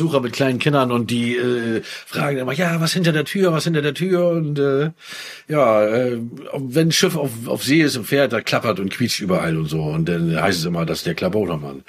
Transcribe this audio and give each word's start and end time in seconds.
Besucher 0.00 0.20
mit 0.20 0.32
kleinen 0.32 0.58
Kindern 0.58 0.92
und 0.92 1.10
die 1.10 1.36
äh, 1.36 1.82
fragen 1.82 2.38
immer, 2.38 2.54
ja, 2.54 2.80
was 2.80 2.94
hinter 2.94 3.12
der 3.12 3.26
Tür, 3.26 3.52
was 3.52 3.64
hinter 3.64 3.82
der 3.82 3.92
Tür 3.92 4.28
und 4.28 4.58
äh, 4.58 4.92
ja, 5.46 5.84
äh, 5.84 6.18
wenn 6.54 6.88
ein 6.88 6.92
Schiff 6.92 7.16
auf, 7.16 7.30
auf 7.46 7.62
See 7.62 7.82
ist 7.82 7.96
im 7.96 8.04
Pferd, 8.04 8.32
da 8.32 8.40
klappert 8.40 8.80
und 8.80 8.90
quietscht 8.90 9.20
überall 9.20 9.58
und 9.58 9.66
so 9.66 9.82
und 9.82 10.08
dann 10.08 10.40
heißt 10.40 10.60
es 10.60 10.64
immer, 10.64 10.86
das 10.86 10.98
ist 10.98 11.06
der 11.06 11.14
Klabautermann. 11.14 11.82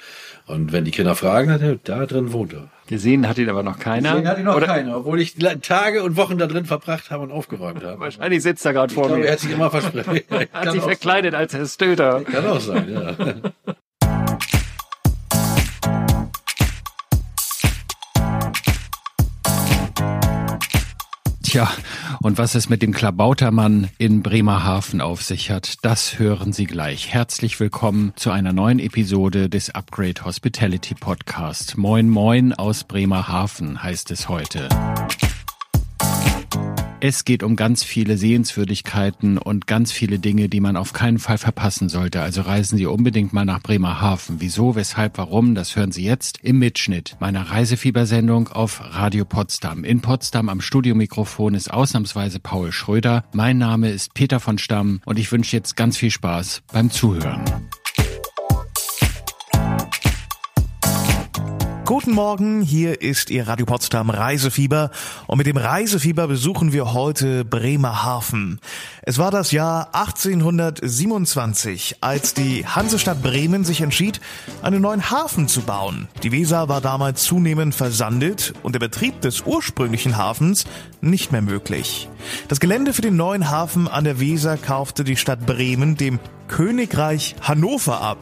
Und 0.44 0.72
wenn 0.72 0.84
die 0.84 0.90
Kinder 0.90 1.14
fragen, 1.14 1.48
dann, 1.48 1.80
da 1.84 2.04
drin 2.04 2.32
wohnt 2.32 2.52
er. 2.52 2.68
Gesehen 2.86 3.26
hat 3.26 3.38
ihn 3.38 3.48
aber 3.48 3.62
noch 3.62 3.78
keiner. 3.78 4.10
Gesehen 4.10 4.28
hat 4.28 4.38
ihn 4.38 4.44
noch 4.44 4.56
Oder 4.56 4.66
keiner, 4.66 4.98
obwohl 4.98 5.20
ich 5.20 5.36
Tage 5.62 6.02
und 6.02 6.16
Wochen 6.16 6.36
da 6.36 6.46
drin 6.46 6.66
verbracht 6.66 7.10
habe 7.10 7.22
und 7.22 7.30
aufgeräumt 7.30 7.82
habe. 7.82 7.98
Wahrscheinlich 8.00 8.42
sitzt 8.42 8.66
er 8.66 8.74
gerade 8.74 8.90
Ich 8.90 8.94
vor 8.94 9.06
glaube, 9.06 9.20
mir. 9.20 9.26
er 9.28 9.32
hat 9.32 9.40
sich 9.40 9.52
immer 9.52 9.70
versprochen. 9.70 10.20
hat 10.52 10.72
sich 10.72 10.82
verkleidet 10.82 11.34
als 11.34 11.54
Herr 11.54 11.64
Stöter. 11.64 12.12
sein. 12.12 12.24
Kann 12.24 12.46
auch 12.46 12.60
sein, 12.60 12.92
ja. 12.92 13.71
Tja, 21.52 21.70
und 22.22 22.38
was 22.38 22.54
es 22.54 22.70
mit 22.70 22.80
dem 22.80 22.94
Klabautermann 22.94 23.90
in 23.98 24.22
Bremerhaven 24.22 25.02
auf 25.02 25.22
sich 25.22 25.50
hat, 25.50 25.84
das 25.84 26.18
hören 26.18 26.54
Sie 26.54 26.64
gleich. 26.64 27.12
Herzlich 27.12 27.60
willkommen 27.60 28.14
zu 28.16 28.30
einer 28.30 28.54
neuen 28.54 28.78
Episode 28.78 29.50
des 29.50 29.68
Upgrade 29.68 30.24
Hospitality 30.24 30.94
Podcast. 30.94 31.76
Moin 31.76 32.08
Moin 32.08 32.54
aus 32.54 32.84
Bremerhaven 32.84 33.82
heißt 33.82 34.10
es 34.12 34.30
heute. 34.30 34.66
Es 37.04 37.24
geht 37.24 37.42
um 37.42 37.56
ganz 37.56 37.82
viele 37.82 38.16
Sehenswürdigkeiten 38.16 39.36
und 39.36 39.66
ganz 39.66 39.90
viele 39.90 40.20
Dinge, 40.20 40.48
die 40.48 40.60
man 40.60 40.76
auf 40.76 40.92
keinen 40.92 41.18
Fall 41.18 41.36
verpassen 41.36 41.88
sollte. 41.88 42.22
Also 42.22 42.42
reisen 42.42 42.78
Sie 42.78 42.86
unbedingt 42.86 43.32
mal 43.32 43.44
nach 43.44 43.60
Bremerhaven. 43.60 44.36
Wieso, 44.38 44.76
weshalb, 44.76 45.18
warum, 45.18 45.56
das 45.56 45.74
hören 45.74 45.90
Sie 45.90 46.04
jetzt 46.04 46.38
im 46.44 46.60
Mitschnitt 46.60 47.16
meiner 47.18 47.50
Reisefiebersendung 47.50 48.46
auf 48.46 48.80
Radio 48.94 49.24
Potsdam. 49.24 49.82
In 49.82 50.00
Potsdam 50.00 50.48
am 50.48 50.60
Studiomikrofon 50.60 51.54
ist 51.54 51.72
ausnahmsweise 51.72 52.38
Paul 52.38 52.70
Schröder. 52.70 53.24
Mein 53.32 53.58
Name 53.58 53.90
ist 53.90 54.14
Peter 54.14 54.38
von 54.38 54.58
Stamm 54.58 55.00
und 55.04 55.18
ich 55.18 55.32
wünsche 55.32 55.56
jetzt 55.56 55.74
ganz 55.74 55.96
viel 55.96 56.12
Spaß 56.12 56.62
beim 56.72 56.88
Zuhören. 56.88 57.42
Guten 61.92 62.12
Morgen, 62.12 62.62
hier 62.62 63.02
ist 63.02 63.28
Ihr 63.28 63.46
Radio 63.46 63.66
Potsdam 63.66 64.08
Reisefieber 64.08 64.90
und 65.26 65.36
mit 65.36 65.46
dem 65.46 65.58
Reisefieber 65.58 66.26
besuchen 66.26 66.72
wir 66.72 66.94
heute 66.94 67.44
Bremerhaven. 67.44 68.60
Es 69.02 69.18
war 69.18 69.30
das 69.30 69.52
Jahr 69.52 69.94
1827, 69.94 71.96
als 72.00 72.32
die 72.32 72.66
Hansestadt 72.66 73.22
Bremen 73.22 73.64
sich 73.64 73.82
entschied, 73.82 74.22
einen 74.62 74.80
neuen 74.80 75.10
Hafen 75.10 75.48
zu 75.48 75.60
bauen. 75.60 76.08
Die 76.22 76.32
Weser 76.32 76.70
war 76.70 76.80
damals 76.80 77.24
zunehmend 77.24 77.74
versandet 77.74 78.54
und 78.62 78.72
der 78.72 78.80
Betrieb 78.80 79.20
des 79.20 79.42
ursprünglichen 79.42 80.16
Hafens 80.16 80.64
nicht 81.02 81.30
mehr 81.30 81.42
möglich. 81.42 82.08
Das 82.48 82.58
Gelände 82.58 82.94
für 82.94 83.02
den 83.02 83.16
neuen 83.16 83.50
Hafen 83.50 83.86
an 83.86 84.04
der 84.04 84.18
Weser 84.18 84.56
kaufte 84.56 85.04
die 85.04 85.16
Stadt 85.16 85.44
Bremen 85.44 85.98
dem 85.98 86.20
Königreich 86.48 87.36
Hannover 87.42 88.00
ab. 88.00 88.16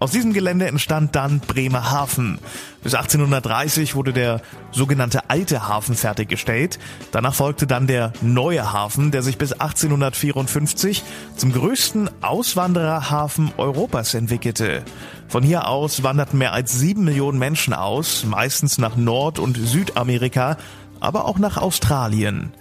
Aus 0.00 0.12
diesem 0.12 0.32
Gelände 0.32 0.68
entstand 0.68 1.16
dann 1.16 1.40
Bremerhaven. 1.40 2.38
Bis 2.84 2.94
1830 2.94 3.96
wurde 3.96 4.12
der 4.12 4.40
sogenannte 4.70 5.28
alte 5.28 5.66
Hafen 5.66 5.96
fertiggestellt. 5.96 6.78
Danach 7.10 7.34
folgte 7.34 7.66
dann 7.66 7.88
der 7.88 8.12
neue 8.22 8.72
Hafen, 8.72 9.10
der 9.10 9.22
sich 9.22 9.38
bis 9.38 9.52
1854 9.54 11.02
zum 11.34 11.52
größten 11.52 12.10
Auswandererhafen 12.22 13.50
Europas 13.56 14.14
entwickelte. 14.14 14.84
Von 15.26 15.42
hier 15.42 15.66
aus 15.66 16.04
wanderten 16.04 16.38
mehr 16.38 16.52
als 16.52 16.78
sieben 16.78 17.02
Millionen 17.04 17.40
Menschen 17.40 17.74
aus, 17.74 18.24
meistens 18.24 18.78
nach 18.78 18.94
Nord- 18.94 19.40
und 19.40 19.56
Südamerika, 19.56 20.58
aber 21.00 21.24
auch 21.24 21.38
nach 21.38 21.56
Australien. 21.56 22.52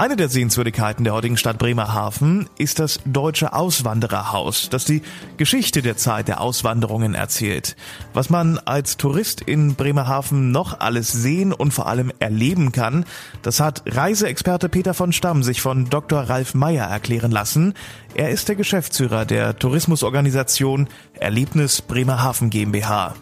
Eine 0.00 0.14
der 0.14 0.28
Sehenswürdigkeiten 0.28 1.02
der 1.02 1.12
heutigen 1.12 1.36
Stadt 1.36 1.58
Bremerhaven 1.58 2.48
ist 2.56 2.78
das 2.78 3.00
Deutsche 3.04 3.52
Auswandererhaus, 3.52 4.68
das 4.70 4.84
die 4.84 5.02
Geschichte 5.38 5.82
der 5.82 5.96
Zeit 5.96 6.28
der 6.28 6.40
Auswanderungen 6.40 7.16
erzählt. 7.16 7.74
Was 8.14 8.30
man 8.30 8.58
als 8.58 8.96
Tourist 8.96 9.40
in 9.40 9.74
Bremerhaven 9.74 10.52
noch 10.52 10.78
alles 10.78 11.10
sehen 11.10 11.52
und 11.52 11.72
vor 11.74 11.88
allem 11.88 12.12
erleben 12.20 12.70
kann, 12.70 13.06
das 13.42 13.58
hat 13.58 13.82
Reiseexperte 13.86 14.68
Peter 14.68 14.94
von 14.94 15.12
Stamm 15.12 15.42
sich 15.42 15.60
von 15.60 15.90
Dr. 15.90 16.20
Ralf 16.20 16.54
Meyer 16.54 16.86
erklären 16.86 17.32
lassen. 17.32 17.74
Er 18.14 18.30
ist 18.30 18.48
der 18.48 18.54
Geschäftsführer 18.54 19.24
der 19.24 19.58
Tourismusorganisation 19.58 20.86
Erlebnis 21.14 21.82
Bremerhaven 21.82 22.50
GmbH. 22.50 23.16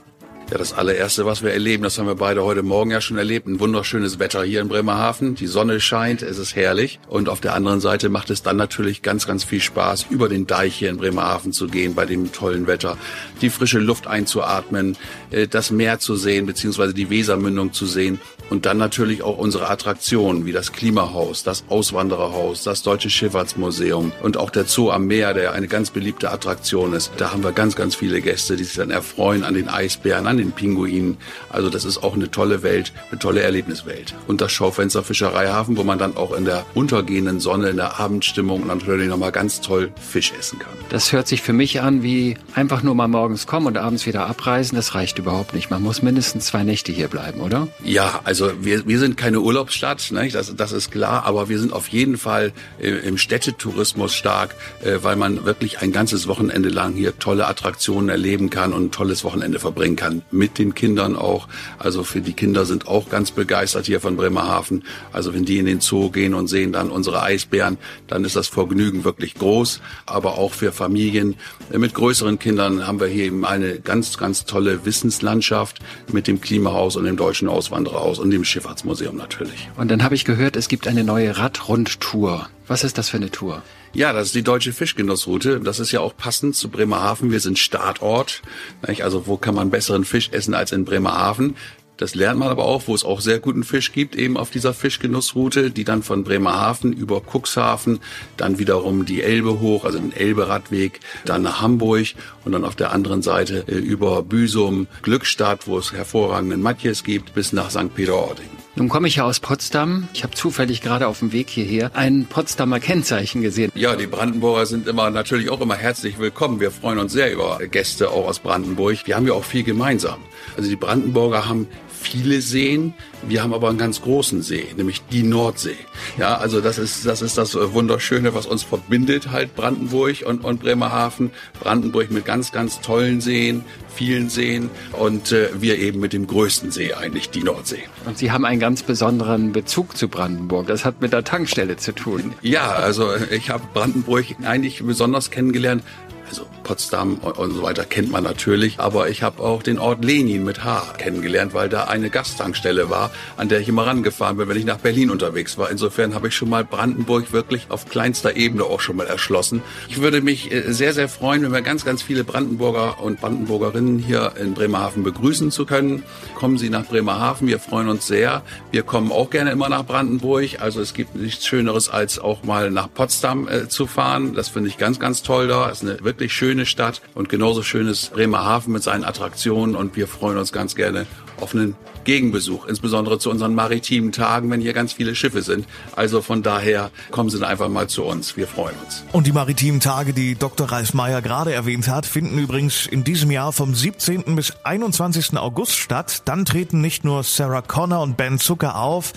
Ja, 0.49 0.59
das 0.59 0.73
allererste, 0.73 1.27
was 1.27 1.43
wir 1.43 1.53
erleben, 1.53 1.83
das 1.83 1.99
haben 1.99 2.07
wir 2.07 2.15
beide 2.15 2.45
heute 2.45 2.63
Morgen 2.63 2.93
ja 2.93 3.01
schon 3.01 3.19
erlebt. 3.19 3.49
Ein 3.49 3.59
wunderschönes 3.59 4.21
Wetter 4.21 4.45
hier 4.45 4.61
in 4.61 4.69
Bremerhaven. 4.69 5.35
Die 5.35 5.49
Sonne 5.49 5.81
scheint, 5.81 6.23
es 6.23 6.39
ist 6.39 6.55
herrlich. 6.55 7.01
Und 7.09 7.29
auf 7.29 7.41
der 7.41 7.55
anderen 7.55 7.81
Seite 7.81 8.11
macht 8.11 8.31
es 8.31 8.45
dann 8.45 8.57
natürlich 8.57 9.03
ganz, 9.03 9.27
ganz 9.27 9.43
viel 9.43 9.61
Spaß, 9.61 10.07
über 10.09 10.29
den 10.29 10.47
Deich 10.47 10.77
hier 10.77 10.91
in 10.91 10.99
Bremerhaven 10.99 11.53
zu 11.53 11.67
gehen, 11.67 11.97
bei 11.97 12.07
dem 12.07 12.31
tollen 12.31 12.69
Wetter, 12.69 12.97
die 13.41 13.51
frische 13.51 13.81
Luft 13.81 14.07
einzuatmen, 14.07 14.97
äh, 15.33 15.49
das 15.49 15.73
Meer 15.73 15.99
zu 15.99 16.15
sehen, 16.15 16.47
beziehungsweise 16.47 16.95
die 16.95 17.11
Wesermündung 17.11 17.73
zu 17.73 17.85
sehen. 17.85 18.21
Und 18.51 18.67
dann 18.67 18.77
natürlich 18.79 19.23
auch 19.23 19.39
unsere 19.39 19.69
Attraktionen, 19.69 20.47
wie 20.47 20.53
das 20.53 20.73
Klimahaus, 20.73 21.43
das 21.43 21.65
Auswandererhaus, 21.69 22.63
das 22.63 22.83
Deutsche 22.83 23.11
Schifffahrtsmuseum 23.11 24.13
und 24.23 24.37
auch 24.37 24.51
der 24.51 24.65
Zoo 24.65 24.91
am 24.91 25.07
Meer, 25.07 25.35
der 25.35 25.53
eine 25.53 25.67
ganz 25.69 25.91
beliebte 25.91 26.31
Attraktion 26.31 26.93
ist. 26.93 27.13
Da 27.17 27.33
haben 27.33 27.43
wir 27.43 27.53
ganz, 27.53 27.77
ganz 27.77 27.95
viele 27.95 28.21
Gäste, 28.21 28.57
die 28.57 28.65
sich 28.65 28.77
dann 28.77 28.91
erfreuen 28.91 29.45
an 29.45 29.55
den 29.55 29.69
Eisbären, 29.69 30.27
an 30.27 30.37
den 30.37 30.53
Pinguinen. 30.53 31.17
Also 31.51 31.71
das 31.71 31.85
ist 31.85 32.03
auch 32.03 32.15
eine 32.15 32.31
tolle 32.31 32.63
Welt, 32.63 32.93
eine 33.11 33.19
tolle 33.19 33.43
Erlebniswelt. 33.43 34.15
Und 34.27 34.41
das 34.41 34.53
Schaufenster 34.53 35.03
Fischereihafen, 35.03 35.77
wo 35.77 35.83
man 35.83 35.99
dann 35.99 36.17
auch 36.17 36.33
in 36.33 36.45
der 36.45 36.65
untergehenden 36.75 37.41
Sonne, 37.41 37.71
in 37.71 37.77
der 37.77 37.99
Abendstimmung 37.99 38.67
natürlich 38.67 39.09
nochmal 39.09 39.33
ganz 39.33 39.61
toll 39.61 39.91
Fisch 40.01 40.33
essen 40.39 40.59
kann. 40.59 40.73
Das 40.89 41.13
hört 41.13 41.27
sich 41.27 41.43
für 41.43 41.53
mich 41.53 41.81
an 41.81 42.03
wie 42.03 42.37
einfach 42.55 42.83
nur 42.83 42.95
mal 42.95 43.09
morgens 43.09 43.47
kommen 43.47 43.67
und 43.67 43.77
abends 43.77 44.07
wieder 44.07 44.27
abreisen. 44.27 44.77
Das 44.77 44.95
reicht 44.95 45.19
überhaupt 45.19 45.55
nicht. 45.55 45.71
Man 45.71 45.83
muss 45.83 46.03
mindestens 46.03 46.47
zwei 46.47 46.63
Nächte 46.63 46.93
hier 46.93 47.09
bleiben, 47.09 47.41
oder? 47.41 47.69
Ja, 47.83 48.21
also 48.25 48.36
wir, 48.61 48.87
wir 48.87 48.99
sind 48.99 49.17
keine 49.17 49.41
Urlaubsstadt, 49.41 50.11
ne? 50.11 50.29
das, 50.29 50.55
das 50.55 50.73
ist 50.73 50.91
klar, 50.91 51.25
aber 51.25 51.49
wir 51.49 51.59
sind 51.59 51.73
auf 51.73 51.89
jeden 51.89 52.19
Fall 52.19 52.53
äh, 52.81 52.89
im 52.89 53.19
Städtetourismus 53.19 54.15
stark, 54.15 54.55
äh, 54.83 54.99
weil 55.03 55.17
man 55.17 55.45
wirklich 55.45 55.81
ein 55.81 55.93
ganzes 55.93 56.29
Wochenende 56.29 56.69
lang 56.69 56.95
hier 56.95 57.19
tolle 57.19 57.47
Attraktionen 57.47 58.09
erleben 58.09 58.51
kann 58.51 58.73
und 58.73 58.85
ein 58.85 58.91
tolles 58.91 59.25
Wochenende 59.25 59.59
verbringen 59.59 59.97
kann. 59.97 60.23
Mit 60.31 60.59
den 60.59 60.75
Kindern 60.75 61.17
auch. 61.17 61.49
Also 61.79 62.05
für 62.05 62.21
die 62.21 62.33
Kinder 62.33 62.65
sind 62.65 62.89
auch 62.89 63.09
ganz 63.09 63.31
begeistert 63.31 63.87
hier 63.87 64.01
von 64.01 64.17
Bremerhaven. 64.17 64.85
Also 65.13 65.35
wenn 65.35 65.45
die 65.45 65.59
in 65.59 65.67
den 65.67 65.81
Zoo 65.81 66.11
gehen 66.11 66.35
und 66.35 66.49
sehen 66.49 66.73
dann 66.73 66.91
unsere 66.91 67.23
Eisbären, 67.23 67.79
dann 68.07 68.25
ist 68.25 68.37
das 68.37 68.49
Vergnügen 68.49 69.05
wirklich 69.05 69.35
groß. 69.35 69.81
Aber 70.07 70.39
auch 70.39 70.53
für 70.53 70.73
Familien 70.73 71.37
äh, 71.73 71.79
mit 71.79 71.95
größeren 71.95 72.39
Kindern 72.39 72.87
haben 72.87 73.01
wir 73.01 73.07
hier 73.07 73.25
eben 73.25 73.45
eine 73.45 73.81
ganz, 73.81 74.19
ganz 74.19 74.45
tolle 74.45 74.85
Wissenslandschaft 74.85 75.79
mit 76.13 76.27
dem 76.27 76.41
Klimahaus 76.41 76.97
und 76.97 77.05
dem 77.05 77.17
Deutschen 77.17 77.49
Auswandererhaus 77.49 78.19
und 78.27 78.33
dem 78.33 78.45
Schifffahrtsmuseum 78.45 79.17
natürlich. 79.17 79.69
Und 79.77 79.91
dann 79.91 80.03
habe 80.03 80.15
ich 80.15 80.25
gehört, 80.25 80.57
es 80.57 80.69
gibt 80.69 80.89
eine 80.89 81.05
neue 81.05 81.37
Radrundtour. 81.39 82.49
Was 82.67 82.85
ist 82.85 82.99
das 82.99 83.09
für 83.09 83.17
eine 83.17 83.31
Tour? 83.31 83.63
Ja, 83.93 84.13
das 84.13 84.27
ist 84.27 84.35
die 84.35 84.43
deutsche 84.43 84.73
Fischgenussroute. 84.73 85.61
Das 85.61 85.79
ist 85.81 85.93
ja 85.93 86.01
auch 86.01 86.17
passend 86.17 86.57
zu 86.57 86.69
Bremerhaven. 86.69 87.31
Wir 87.31 87.41
sind 87.41 87.59
Startort. 87.59 88.43
Nicht? 88.87 89.05
Also 89.05 89.27
wo 89.27 89.37
kann 89.37 89.55
man 89.55 89.71
besseren 89.71 90.05
Fisch 90.05 90.31
essen 90.33 90.55
als 90.55 90.73
in 90.73 90.85
Bremerhaven? 90.85 91.57
Das 91.97 92.15
lernt 92.15 92.39
man 92.39 92.49
aber 92.49 92.65
auch, 92.65 92.83
wo 92.87 92.95
es 92.95 93.05
auch 93.05 93.21
sehr 93.21 93.39
guten 93.39 93.65
Fisch 93.65 93.93
gibt, 93.93 94.17
eben 94.17 94.37
auf 94.37 94.51
dieser 94.51 94.75
Fischgenussroute, 94.75 95.71
die 95.71 95.85
dann 95.85 96.03
von 96.03 96.25
Bremerhaven 96.25 96.93
über 96.93 97.23
Cuxhaven, 97.23 98.01
dann 98.37 98.59
wiederum 98.59 99.07
die 99.07 99.23
Elbe 99.23 99.61
hoch, 99.61 99.85
also 99.85 99.99
den 99.99 100.13
Elbe-Radweg, 100.13 101.01
dann 101.25 101.43
nach 101.43 101.63
Hamburg 101.63 102.09
und 102.45 102.53
dann 102.53 102.65
auf 102.65 102.77
der 102.77 102.93
anderen 102.93 103.23
Seite 103.23 103.65
äh, 103.67 103.75
über 103.77 104.23
Büsum, 104.23 104.89
Glückstadt, 105.03 105.67
wo 105.67 105.79
es 105.79 105.93
hervorragenden 105.93 106.61
Matjes 106.61 107.03
gibt, 107.03 107.35
bis 107.35 107.53
nach 107.53 107.71
St. 107.71 107.95
Peter-Ording. 107.95 108.49
Nun 108.79 108.91
komme 108.91 109.09
ich 109.09 109.17
ja 109.17 109.25
aus 109.25 109.41
Potsdam. 109.41 110.07
Ich 110.13 110.23
habe 110.23 110.35
zufällig 110.35 110.83
gerade 110.83 111.09
auf 111.09 111.21
dem 111.21 111.33
Weg 111.33 111.49
hierher 111.49 111.93
ein 111.95 112.27
Potsdamer 112.27 112.79
Kennzeichen 112.79 113.41
gesehen. 113.41 113.73
Ja, 113.75 113.97
die 113.97 114.07
Brandenburger 114.07 114.67
sind 114.67 114.87
immer 114.87 115.09
natürlich 115.09 115.49
auch 115.49 115.63
immer 115.63 115.77
herzlich 115.77 116.19
willkommen. 116.19 116.61
Wir 116.61 116.71
freuen 116.71 116.99
uns 116.99 117.15
sehr 117.15 117.33
über 117.33 117.59
Gäste 117.71 118.11
auch 118.11 118.29
aus 118.29 118.39
Brandenburg. 118.39 119.07
Wir 119.07 119.17
haben 119.17 119.27
ja 119.27 119.33
auch 119.33 119.45
viel 119.45 119.63
gemeinsam. 119.63 120.19
Also 120.59 120.69
die 120.69 120.77
Brandenburger 120.77 121.49
haben 121.49 121.69
viele 122.09 122.41
Seen. 122.41 122.95
Wir 123.27 123.43
haben 123.43 123.55
aber 123.55 123.69
einen 123.69 123.79
ganz 123.79 124.03
großen 124.03 124.43
See, 124.43 124.67
nämlich 124.77 125.03
die 125.11 125.23
Nordsee. 125.23 125.77
Ja, 126.19 126.37
also 126.37 126.61
das 126.61 126.79
ist 126.79 127.07
das 127.07 127.23
ist 127.23 127.39
das 127.39 127.55
Wunderschöne, 127.55 128.35
was 128.35 128.47
uns 128.47 128.63
verbindet, 128.63 129.31
halt 129.31 129.55
Brandenburg 129.57 130.25
und, 130.27 130.45
und 130.45 130.61
Bremerhaven. 130.61 131.31
Brandenburg 131.61 132.11
mit 132.11 132.25
ganz, 132.25 132.53
ganz 132.53 132.81
tollen 132.81 133.21
Seen, 133.21 133.65
vielen 133.95 134.29
Seen 134.29 134.71
und 134.93 135.33
äh, 135.33 135.49
wir 135.59 135.79
eben 135.79 136.01
mit 136.01 136.13
dem 136.13 136.27
größten 136.27 136.71
See 136.71 136.93
eigentlich, 136.95 137.31
die 137.31 137.43
Nordsee. 137.43 137.83
Und 138.05 138.19
Sie 138.19 138.31
haben 138.31 138.45
einen 138.45 138.61
ganz 138.61 138.83
besonderen 138.83 139.53
Bezug 139.53 139.97
zu 139.97 140.09
Brandenburg. 140.09 140.67
Das 140.67 140.85
hat 140.85 141.01
mit 141.01 141.13
der 141.13 141.25
Tankstelle 141.25 141.77
zu 141.77 141.93
tun. 141.93 142.35
Ja, 142.43 142.73
also 142.73 143.11
ich 143.31 143.51
habe 143.51 143.65
Brandenburg 143.73 144.27
eigentlich 144.45 144.83
besonders 144.85 145.31
kennengelernt 145.31 145.83
Also 146.29 146.47
Potsdam 146.65 147.19
und 147.19 147.53
so 147.53 147.63
weiter 147.63 147.85
kennt 147.85 148.11
man 148.11 148.25
natürlich, 148.25 148.81
aber 148.81 149.09
ich 149.09 149.23
habe 149.23 149.43
auch 149.43 149.63
den 149.63 149.79
Ort 149.79 150.05
Lenin 150.05 150.45
mit 150.45 150.65
H 150.65 150.95
kennengelernt, 150.99 151.55
weil 151.55 151.69
da 151.69 151.85
eine 151.85 152.11
Gasttankstelle 152.11 152.91
war, 152.91 153.13
an 153.37 153.49
der 153.49 153.61
ich 153.61 153.69
immer 153.69 153.87
rangefahren 153.87 154.37
bin, 154.37 154.49
wenn 154.49 154.57
ich 154.57 154.65
nach 154.65 154.79
Berlin 154.79 155.11
unterwegs 155.11 155.57
war. 155.59 155.71
Insofern 155.71 156.15
habe 156.15 156.29
ich 156.29 156.35
schon 156.35 156.51
mal 156.51 156.65
Brandenburg 156.65 157.33
wirklich 157.33 157.67
auf 157.69 157.89
kleinster 157.89 158.37
Ebene 158.37 158.65
auch 158.65 158.81
schon 158.81 158.97
mal 158.97 159.07
erschlossen. 159.07 159.63
Ich 159.89 160.01
würde 160.01 160.21
mich 160.21 160.51
äh, 160.51 160.73
sehr, 160.73 160.93
sehr 160.93 161.09
freuen, 161.09 161.43
wenn 161.43 161.53
wir 161.53 161.63
ganz, 161.63 161.85
ganz 161.85 162.03
viele 162.03 162.25
Brandenburger 162.25 163.01
und 163.01 163.21
Brandenburgerinnen 163.21 163.99
hier 163.99 164.33
in 164.41 164.55
Bremerhaven 164.55 165.05
begrüßen 165.05 165.53
zu 165.53 165.67
können. 165.67 166.03
Kommen 166.35 166.59
Sie 166.59 166.71
nach 166.71 166.87
Bremerhaven, 166.87 167.47
wir 167.47 167.61
freuen 167.61 167.89
uns 167.89 168.07
sehr. 168.07 168.43
Wir 168.73 168.83
kommen 168.83 169.13
auch 169.13 169.31
gerne 169.31 169.53
immer 169.53 169.69
nach 169.69 169.87
Brandenburg. 169.87 170.61
Also 170.61 170.81
es 170.81 170.95
gibt 170.95 171.15
nichts 171.15 171.47
Schöneres, 171.47 171.89
als 171.89 172.19
auch 172.19 172.43
mal 172.43 172.71
nach 172.71 172.93
Potsdam 172.93 173.47
äh, 173.49 173.69
zu 173.69 173.87
fahren. 173.87 174.35
Das 174.35 174.49
finde 174.49 174.69
ich 174.69 174.79
ganz, 174.79 174.99
ganz 174.99 175.23
toll 175.23 175.47
da. 175.47 175.71
Es 175.71 175.83
ist 175.83 175.89
eine 175.89 176.05
wirklich 176.17 176.33
schöne 176.33 176.65
Stadt 176.65 177.03
und 177.15 177.29
genauso 177.29 177.63
schön 177.63 177.87
Bremerhaven 178.15 178.73
mit 178.73 178.83
seinen 178.83 179.05
Attraktionen. 179.05 179.77
Und 179.77 179.97
wir 179.97 180.09
freuen 180.09 180.39
uns 180.39 180.51
ganz 180.51 180.75
gerne 180.75 181.07
auf 181.39 181.55
einen 181.55 181.77
Gegenbesuch, 182.07 182.67
insbesondere 182.67 183.19
zu 183.19 183.31
unseren 183.31 183.55
maritimen 183.55 184.13
Tagen, 184.13 184.51
wenn 184.51 184.63
hier 184.63 184.73
ganz 184.73 184.95
viele 184.95 185.15
Schiffe 185.15 185.43
sind. 185.43 185.67
Also 185.95 186.23
von 186.23 186.43
daher 186.43 186.91
kommen 187.11 187.29
Sie 187.29 187.47
einfach 187.47 187.69
mal 187.69 187.89
zu 187.89 188.05
uns. 188.05 188.39
Wir 188.39 188.47
freuen 188.47 188.75
uns. 188.83 189.05
Und 189.13 189.27
die 189.27 189.33
maritimen 189.33 189.81
Tage, 189.81 190.15
die 190.15 190.35
Dr. 190.35 190.71
Ralf 190.73 190.95
Meyer 190.95 191.21
gerade 191.21 191.53
erwähnt 191.53 191.89
hat, 191.89 192.07
finden 192.07 192.39
übrigens 192.39 192.87
in 192.87 193.05
diesem 193.05 193.31
Jahr 193.31 193.53
vom 193.53 193.75
17. 193.75 194.37
bis 194.37 194.55
21. 194.65 195.37
August 195.37 195.77
statt. 195.77 196.23
Dann 196.25 196.47
treten 196.47 196.81
nicht 196.81 197.05
nur 197.05 197.23
Sarah 197.23 197.61
Connor 197.61 198.01
und 198.03 198.17
Ben 198.17 198.39
Zucker 198.39 198.77
auf, 198.77 199.13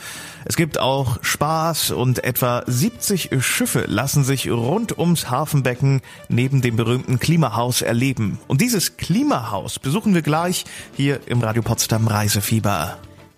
es 0.45 0.55
gibt 0.55 0.79
auch 0.79 1.17
Spaß 1.21 1.91
und 1.91 2.23
etwa 2.23 2.63
70 2.65 3.29
Schiffe 3.39 3.85
lassen 3.87 4.23
sich 4.23 4.49
rund 4.49 4.97
ums 4.97 5.29
Hafenbecken 5.29 6.01
neben 6.27 6.61
dem 6.61 6.75
berühmten 6.75 7.19
Klimahaus 7.19 7.81
erleben. 7.81 8.39
Und 8.47 8.61
dieses 8.61 8.97
Klimahaus 8.97 9.79
besuchen 9.79 10.13
wir 10.13 10.21
gleich 10.21 10.65
hier 10.95 11.19
im 11.27 11.41
Radio 11.41 11.61
Potsdam 11.61 12.07
Reisefieber. 12.07 12.78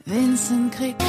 Vincent 0.05 0.73
kriegt 0.73 1.01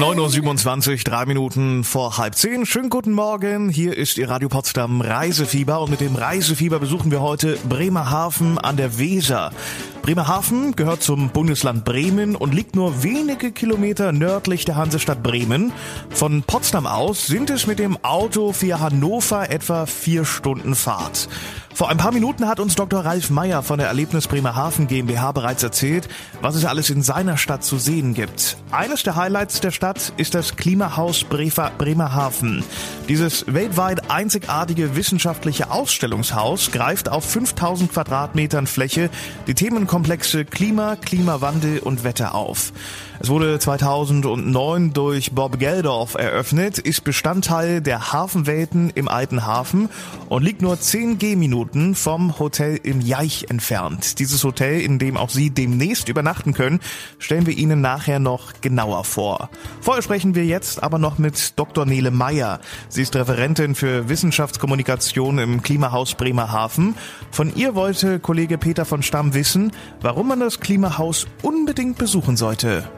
9.27 0.00 0.90
Uhr, 0.90 0.96
drei 1.04 1.26
Minuten 1.26 1.84
vor 1.84 2.16
halb 2.16 2.34
zehn. 2.34 2.64
Schönen 2.66 2.88
guten 2.88 3.12
Morgen. 3.12 3.68
Hier 3.68 3.96
ist 3.96 4.16
Ihr 4.16 4.28
Radio 4.28 4.48
Potsdam 4.48 5.00
Reisefieber 5.00 5.80
und 5.80 5.90
mit 5.90 6.00
dem 6.00 6.16
Reisefieber 6.16 6.78
besuchen 6.78 7.10
wir 7.10 7.20
heute 7.20 7.58
Bremerhaven 7.68 8.58
an 8.58 8.76
der 8.76 8.98
Weser. 8.98 9.52
Bremerhaven 10.00 10.74
gehört 10.74 11.02
zum 11.02 11.28
Bundesland 11.28 11.84
Bremen 11.84 12.34
und 12.34 12.54
liegt 12.54 12.74
nur 12.74 13.04
wenige 13.04 13.52
Kilometer 13.52 14.10
nördlich 14.10 14.64
der 14.64 14.76
Hansestadt 14.76 15.22
Bremen. 15.22 15.72
Von 16.10 16.42
Potsdam 16.42 16.86
aus 16.86 17.26
sind 17.26 17.50
es 17.50 17.66
mit 17.66 17.78
dem 17.78 18.02
Auto 18.02 18.52
für 18.52 18.80
Hannover 18.80 19.50
etwa 19.50 19.86
vier 19.86 20.24
Stunden 20.24 20.74
Fahrt. 20.74 21.28
Vor 21.74 21.88
ein 21.88 21.96
paar 21.96 22.12
Minuten 22.12 22.48
hat 22.48 22.60
uns 22.60 22.74
Dr. 22.74 23.00
Ralf 23.00 23.30
Meyer 23.30 23.62
von 23.62 23.78
der 23.78 23.88
Erlebnis 23.88 24.28
Bremerhaven 24.28 24.88
GmbH 24.88 25.32
bereits 25.32 25.62
erzählt, 25.62 26.06
was 26.42 26.54
es 26.54 26.66
alles 26.66 26.90
in 26.90 27.02
seiner 27.02 27.38
Stadt 27.38 27.64
zu 27.64 27.78
sehen 27.78 28.12
gibt. 28.12 28.58
Eines 28.70 29.02
der 29.04 29.16
Highlights 29.16 29.60
der 29.60 29.70
Stadt 29.70 29.81
ist 30.16 30.34
das 30.34 30.54
Klimahaus 30.56 31.24
Bremerhaven. 31.24 32.62
Dieses 33.08 33.52
weltweit 33.52 34.12
einzigartige 34.12 34.94
wissenschaftliche 34.94 35.72
Ausstellungshaus 35.72 36.70
greift 36.70 37.08
auf 37.08 37.24
5000 37.24 37.92
Quadratmetern 37.92 38.68
Fläche 38.68 39.10
die 39.48 39.54
Themenkomplexe 39.54 40.44
Klima, 40.44 40.94
Klimawandel 40.94 41.80
und 41.80 42.04
Wetter 42.04 42.36
auf. 42.36 42.72
Es 43.18 43.28
wurde 43.28 43.58
2009 43.58 44.92
durch 44.92 45.32
Bob 45.32 45.58
Geldorf 45.58 46.14
eröffnet, 46.14 46.78
ist 46.78 47.04
Bestandteil 47.04 47.80
der 47.80 48.12
Hafenwelten 48.12 48.90
im 48.94 49.08
Alten 49.08 49.46
Hafen 49.46 49.88
und 50.28 50.42
liegt 50.42 50.62
nur 50.62 50.78
10 50.80 51.18
Gehminuten 51.18 51.94
vom 51.94 52.38
Hotel 52.38 52.78
im 52.82 53.00
Jaich 53.00 53.48
entfernt. 53.48 54.18
Dieses 54.18 54.42
Hotel, 54.44 54.80
in 54.80 54.98
dem 54.98 55.16
auch 55.16 55.30
Sie 55.30 55.50
demnächst 55.50 56.08
übernachten 56.08 56.52
können, 56.52 56.80
stellen 57.18 57.46
wir 57.46 57.56
Ihnen 57.56 57.80
nachher 57.80 58.18
noch 58.18 58.54
genauer 58.60 59.04
vor. 59.04 59.50
Vorher 59.80 60.02
sprechen 60.02 60.34
wir 60.34 60.44
jetzt 60.44 60.82
aber 60.82 60.98
noch 60.98 61.18
mit 61.18 61.58
Dr. 61.58 61.86
Nele 61.86 62.10
Meyer. 62.10 62.60
Sie 62.88 63.02
ist 63.02 63.16
Referentin 63.16 63.74
für 63.74 64.08
Wissenschaftskommunikation 64.08 65.38
im 65.38 65.62
Klimahaus 65.62 66.14
Bremerhaven. 66.14 66.94
Von 67.30 67.54
ihr 67.54 67.74
wollte 67.74 68.20
Kollege 68.20 68.58
Peter 68.58 68.84
von 68.84 69.02
Stamm 69.02 69.34
wissen, 69.34 69.72
warum 70.00 70.28
man 70.28 70.40
das 70.40 70.60
Klimahaus 70.60 71.26
unbedingt 71.42 71.98
besuchen 71.98 72.36
sollte. 72.36 72.88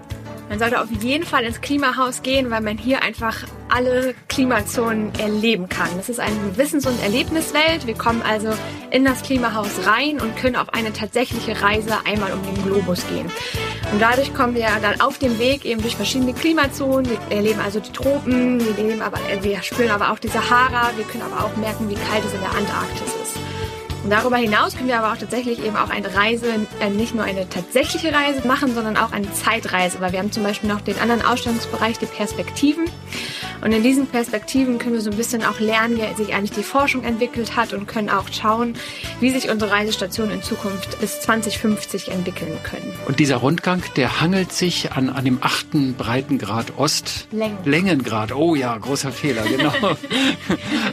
Man 0.55 0.61
sollte 0.61 0.81
auf 0.81 1.03
jeden 1.03 1.25
Fall 1.25 1.43
ins 1.43 1.61
Klimahaus 1.61 2.23
gehen, 2.23 2.49
weil 2.49 2.61
man 2.61 2.79
hier 2.79 3.03
einfach 3.03 3.39
alle 3.69 4.15
Klimazonen 4.29 5.12
erleben 5.19 5.69
kann. 5.69 5.89
Das 5.97 6.09
ist 6.09 6.21
eine 6.21 6.56
Wissens- 6.56 6.87
und 6.87 7.03
Erlebniswelt. 7.03 7.89
Wir 7.89 7.95
kommen 7.95 8.23
also 8.23 8.51
in 8.93 9.05
das 9.05 9.23
Klimahaus 9.23 9.85
rein 9.85 10.21
und 10.21 10.37
können 10.37 10.55
auf 10.55 10.73
eine 10.73 10.93
tatsächliche 10.93 11.61
Reise 11.61 11.97
einmal 12.06 12.33
um 12.33 12.41
den 12.45 12.62
Globus 12.62 13.05
gehen. 13.09 13.27
Und 13.91 14.01
dadurch 14.01 14.33
kommen 14.33 14.55
wir 14.55 14.69
dann 14.81 15.01
auf 15.01 15.19
dem 15.19 15.41
Weg 15.41 15.65
eben 15.65 15.83
durch 15.83 15.97
verschiedene 15.97 16.33
Klimazonen. 16.33 17.11
Wir 17.11 17.37
erleben 17.37 17.59
also 17.59 17.81
die 17.81 17.91
Tropen, 17.91 18.61
wir, 18.61 19.05
aber, 19.05 19.19
wir 19.41 19.61
spüren 19.61 19.91
aber 19.91 20.12
auch 20.12 20.21
die 20.21 20.29
Sahara, 20.29 20.93
wir 20.95 21.05
können 21.07 21.25
aber 21.25 21.47
auch 21.47 21.57
merken, 21.57 21.91
wie 21.91 21.95
kalt 21.95 22.25
es 22.25 22.33
in 22.33 22.39
der 22.39 22.50
Antarktis 22.50 23.12
ist. 23.25 23.54
Und 24.05 24.11
darüber 24.11 24.37
hinaus 24.37 24.77
können 24.77 24.89
wir 24.89 24.99
aber 24.99 25.15
auch 25.15 25.17
tatsächlich 25.17 25.65
eben 25.65 25.77
auch 25.77 25.89
eine 25.89 26.15
Reise, 26.15 26.47
äh, 26.79 26.91
nicht 26.91 27.15
nur 27.15 27.25
eine 27.25 27.49
tatsächliche 27.49 28.12
Reise 28.12 28.47
machen, 28.47 28.75
sondern 28.75 28.99
auch 28.99 29.12
eine 29.12 29.33
Zeitreise, 29.33 29.99
weil 30.01 30.12
wir 30.12 30.19
haben 30.19 30.31
zum 30.31 30.43
Beispiel 30.43 30.69
noch 30.69 30.83
den 30.83 30.99
anderen 30.99 31.25
Ausstellungsbereich, 31.25 31.99
die 31.99 32.06
Perspektiven. 32.06 32.85
Und 33.61 33.73
in 33.73 33.83
diesen 33.83 34.06
Perspektiven 34.06 34.79
können 34.79 34.95
wir 34.95 35.01
so 35.01 35.11
ein 35.11 35.17
bisschen 35.17 35.45
auch 35.45 35.61
lernen, 35.61 35.99
wie 35.99 36.25
sich 36.25 36.35
eigentlich 36.35 36.53
die 36.53 36.62
Forschung 36.62 37.05
entwickelt 37.05 37.56
hat 37.56 37.73
und 37.73 37.87
können 37.87 38.11
auch 38.11 38.29
schauen, 38.33 38.75
wie 39.21 39.31
sich 39.31 39.51
unsere 39.51 39.71
Reisestationen 39.71 40.37
in 40.37 40.43
Zukunft 40.43 41.01
bis 41.01 41.21
2050 41.21 42.09
entwickeln 42.11 42.56
können. 42.62 42.93
Und 43.06 43.19
dieser 43.19 43.37
Rundgang, 43.37 43.83
der 43.97 44.21
hangelt 44.21 44.53
sich 44.53 44.93
an, 44.93 45.09
an 45.09 45.25
dem 45.25 45.39
achten 45.41 45.95
Breitengrad 45.95 46.77
Ost. 46.77 47.29
Längen. 47.33 47.59
Längengrad. 47.65 48.33
Oh 48.33 48.55
ja, 48.55 48.77
großer 48.77 49.12
Fehler, 49.12 49.43
genau. 49.43 49.73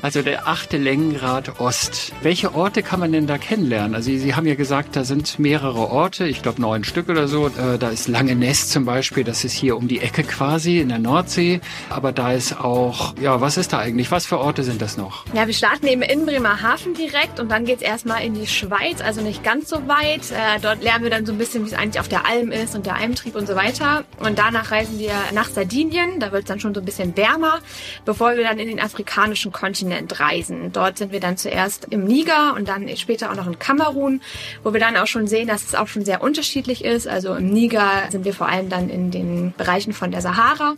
also 0.02 0.22
der 0.22 0.48
achte 0.48 0.78
Längengrad 0.78 1.60
Ost. 1.60 2.12
Welche 2.22 2.54
Orte 2.54 2.84
kann 2.84 3.00
man 3.00 3.12
denn 3.12 3.28
da 3.28 3.38
kennenlernen? 3.38 3.96
Also 3.96 4.12
Sie 4.12 4.36
haben 4.36 4.46
ja 4.46 4.56
gesagt, 4.56 4.96
da 4.96 5.04
sind 5.04 5.40
mehrere 5.40 5.90
Orte, 5.90 6.28
ich 6.28 6.42
glaube 6.42 6.62
neun 6.62 6.84
Stück 6.84 7.10
oder 7.10 7.28
so. 7.28 7.48
Äh, 7.48 7.78
da 7.80 7.90
ist 7.90 8.08
Langenest 8.08 8.72
zum 8.72 8.86
Beispiel, 8.86 9.24
das 9.24 9.44
ist 9.44 9.54
hier 9.54 9.78
um 9.78 9.88
die 9.88 10.00
Ecke 10.00 10.24
quasi 10.24 10.80
in 10.80 10.90
der 10.90 11.00
Nordsee. 11.00 11.62
Aber 11.90 12.12
da 12.12 12.32
ist 12.32 12.51
auch, 12.60 13.16
ja, 13.20 13.42
was 13.42 13.58
ist 13.58 13.74
da 13.74 13.80
eigentlich? 13.80 14.12
Was 14.12 14.26
für 14.26 14.40
Orte 14.40 14.64
sind 14.64 14.82
das 14.82 14.98
noch? 14.98 15.26
Ja, 15.34 15.48
wir 15.48 15.54
starten 15.54 15.88
eben 15.88 16.02
in 16.02 16.26
Bremerhaven 16.26 16.94
direkt 16.94 17.40
und 17.40 17.50
dann 17.50 17.66
geht 17.66 17.78
es 17.78 17.82
erstmal 17.82 18.24
in 18.24 18.34
die 18.34 18.48
Schweiz, 18.48 19.02
also 19.02 19.22
nicht 19.22 19.44
ganz 19.44 19.70
so 19.70 19.88
weit. 19.88 20.32
Äh, 20.32 20.60
dort 20.62 20.84
lernen 20.84 21.04
wir 21.04 21.12
dann 21.12 21.26
so 21.26 21.32
ein 21.32 21.38
bisschen, 21.38 21.64
wie 21.66 21.70
es 21.70 21.74
eigentlich 21.74 22.00
auf 22.00 22.08
der 22.08 22.26
Alm 22.26 22.52
ist 22.52 22.76
und 22.76 22.86
der 22.86 22.96
Almtrieb 22.96 23.36
und 23.36 23.48
so 23.48 23.56
weiter. 23.56 24.04
Und 24.20 24.40
danach 24.40 24.72
reisen 24.72 25.00
wir 25.00 25.14
nach 25.34 25.50
Sardinien, 25.50 26.20
da 26.20 26.32
wird 26.32 26.44
es 26.44 26.48
dann 26.48 26.60
schon 26.60 26.74
so 26.74 26.82
ein 26.82 26.86
bisschen 26.86 27.16
wärmer, 27.18 27.60
bevor 28.06 28.36
wir 28.36 28.44
dann 28.44 28.60
in 28.60 28.68
den 28.68 28.80
afrikanischen 28.80 29.52
Kontinent 29.52 30.20
reisen. 30.20 30.72
Dort 30.72 30.98
sind 30.98 31.12
wir 31.12 31.20
dann 31.20 31.38
zuerst 31.38 31.86
im 31.90 32.06
Niger 32.06 32.56
und 32.56 32.68
dann 32.68 32.88
später 32.98 33.32
auch 33.32 33.36
noch 33.36 33.48
in 33.48 33.60
Kamerun, 33.60 34.22
wo 34.64 34.74
wir 34.74 34.80
dann 34.80 34.98
auch 34.98 35.08
schon 35.08 35.28
sehen, 35.28 35.48
dass 35.48 35.64
es 35.64 35.76
auch 35.76 35.88
schon 35.88 36.06
sehr 36.06 36.22
unterschiedlich 36.22 36.84
ist. 36.84 37.08
Also 37.08 37.36
im 37.36 37.52
Niger 37.52 38.04
sind 38.10 38.26
wir 38.26 38.34
vor 38.34 38.48
allem 38.48 38.70
dann 38.70 38.90
in 38.90 39.12
den 39.12 39.54
Bereichen 39.58 39.94
von 39.94 40.12
der 40.12 40.22
Sahara 40.22 40.76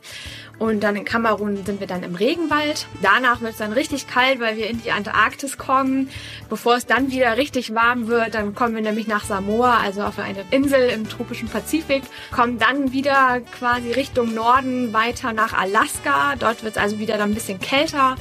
und 0.59 0.81
dann 0.81 0.95
in 0.95 1.05
Kamerun 1.05 1.62
sind 1.65 1.79
wir 1.79 1.87
dann 1.87 2.03
im 2.03 2.15
Regenwald. 2.15 2.87
Danach 3.01 3.41
wird 3.41 3.53
es 3.53 3.57
dann 3.57 3.73
richtig 3.73 4.07
kalt, 4.07 4.39
weil 4.39 4.57
wir 4.57 4.69
in 4.69 4.81
die 4.81 4.91
Antarktis 4.91 5.57
kommen. 5.57 6.09
Bevor 6.49 6.75
es 6.75 6.85
dann 6.85 7.11
wieder 7.11 7.37
richtig 7.37 7.73
warm 7.73 8.07
wird, 8.07 8.35
dann 8.35 8.55
kommen 8.55 8.75
wir 8.75 8.81
nämlich 8.81 9.07
nach 9.07 9.23
Samoa, 9.23 9.77
also 9.77 10.03
auf 10.03 10.19
eine 10.19 10.45
Insel 10.51 10.89
im 10.89 11.07
tropischen 11.07 11.49
Pazifik, 11.49 12.03
kommen 12.31 12.59
dann 12.59 12.91
wieder 12.91 13.41
quasi 13.59 13.91
Richtung 13.91 14.33
Norden 14.33 14.93
weiter 14.93 15.33
nach 15.33 15.53
Alaska. 15.53 16.35
Dort 16.37 16.63
wird 16.63 16.75
es 16.75 16.81
also 16.81 16.99
wieder 16.99 17.17
dann 17.17 17.31
ein 17.31 17.35
bisschen 17.35 17.59
kälter 17.59 18.15